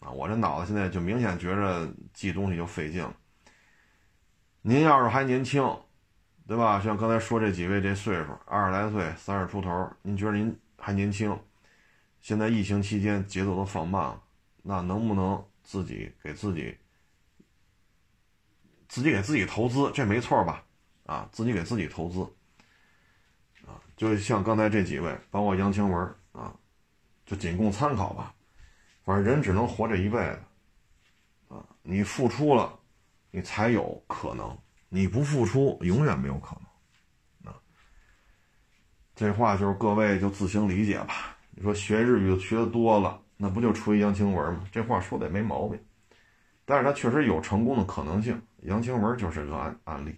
[0.00, 0.10] 啊！
[0.10, 3.14] 我这脑子现在就明显觉着记东西就费劲了。
[4.62, 5.62] 您要是还年轻，
[6.46, 6.80] 对吧？
[6.80, 11.38] 像刚才说这几位这岁数，二十来岁、三十出头，您觉得您还年轻？
[12.20, 14.22] 现在疫情期间节奏都放慢了，
[14.62, 16.76] 那能不能自己给自己？
[18.88, 20.64] 自己给自己投资，这没错吧？
[21.04, 22.20] 啊，自己给自己投资，
[23.66, 26.54] 啊，就像刚才这几位，包括杨晴雯啊，
[27.24, 28.34] 就仅供参考吧。
[29.04, 30.40] 反正人只能活这一辈子，
[31.48, 32.77] 啊，你付出了，
[33.30, 34.56] 你才有可能；
[34.88, 36.56] 你不付出，永远没有可
[37.42, 37.52] 能。
[37.52, 37.60] 啊，
[39.14, 41.36] 这话就是各位就自行理解吧。
[41.50, 44.64] 你说学日语学的多了，那不就出一杨晴文吗？
[44.70, 45.78] 这话说的也没毛病。
[46.64, 50.14] 但是他确实有成功的可能性，杨清文就是个案案例，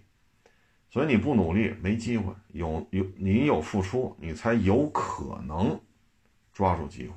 [0.89, 5.79] 所以你不努力没机会，有有你有付出，你才有可能
[6.51, 7.13] 抓住机会，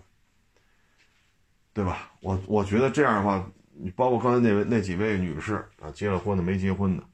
[1.73, 2.13] 对吧？
[2.21, 3.45] 我我觉得这样的话，
[3.77, 7.05] 你包括刚才那位那几位女士啊，结了婚的没结婚的，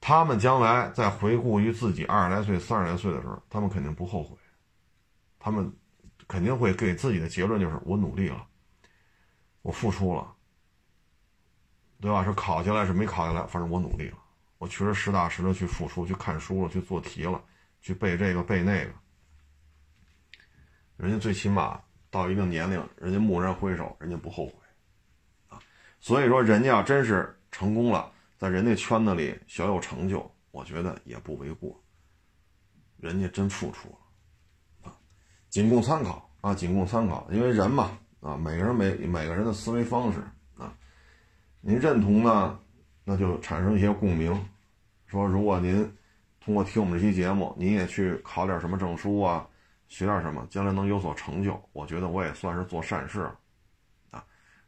[0.00, 4.36] 他们将来在回顾于自己二十来岁、三十来岁的时候，他们肯定不后悔，
[5.38, 5.72] 他们
[6.26, 8.46] 肯定会给自己的结论就是我努力了，
[9.62, 10.32] 我付出了。
[11.98, 12.22] 对吧？
[12.22, 14.18] 是考下来是没考下来，反正我努力了，
[14.58, 17.42] 我确实实打实的去付出，去看书了，去做题了，
[17.80, 18.90] 去背这个背那个。
[20.98, 21.80] 人家最起码
[22.10, 24.52] 到一定年龄，人家蓦然回首，人家不后悔，
[26.00, 31.78] 所以说人家要真是成功了，在人家圈子里小有成就，我觉得也不为过。
[32.98, 34.96] 人家真付出了，啊，
[35.50, 37.28] 仅供参考啊，仅供参考。
[37.30, 37.90] 因为人嘛，
[38.20, 40.18] 啊，每个人每每个人的思维方式
[40.56, 40.72] 啊，
[41.60, 42.58] 您认同呢，
[43.04, 44.38] 那就产生一些共鸣。
[45.06, 45.90] 说如果您
[46.40, 49.46] 通过听我们这期节目，您也去考点什么证书啊？
[49.88, 53.38] 学点什么，将来能有所成就，我觉得我也算是做善事了，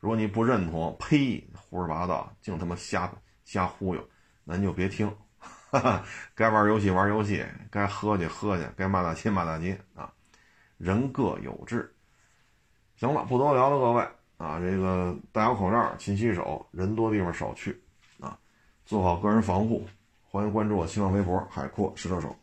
[0.01, 3.12] 如果你不认同，呸，胡说八道，净他妈瞎
[3.44, 4.09] 瞎忽悠，
[4.44, 10.12] 那你就别听，哈哈，该玩游戏玩游戏，该喝去喝去，该骂大街骂大街啊！
[10.76, 11.92] 人各有志。
[12.96, 17.82] 行了，不多聊了，各位啊，这个戴好口罩，勤洗手，人多地方少去
[18.20, 18.38] 啊，
[18.84, 19.86] 做好个人防护。
[20.30, 22.36] 欢迎关注我新浪微博“海阔试车手”。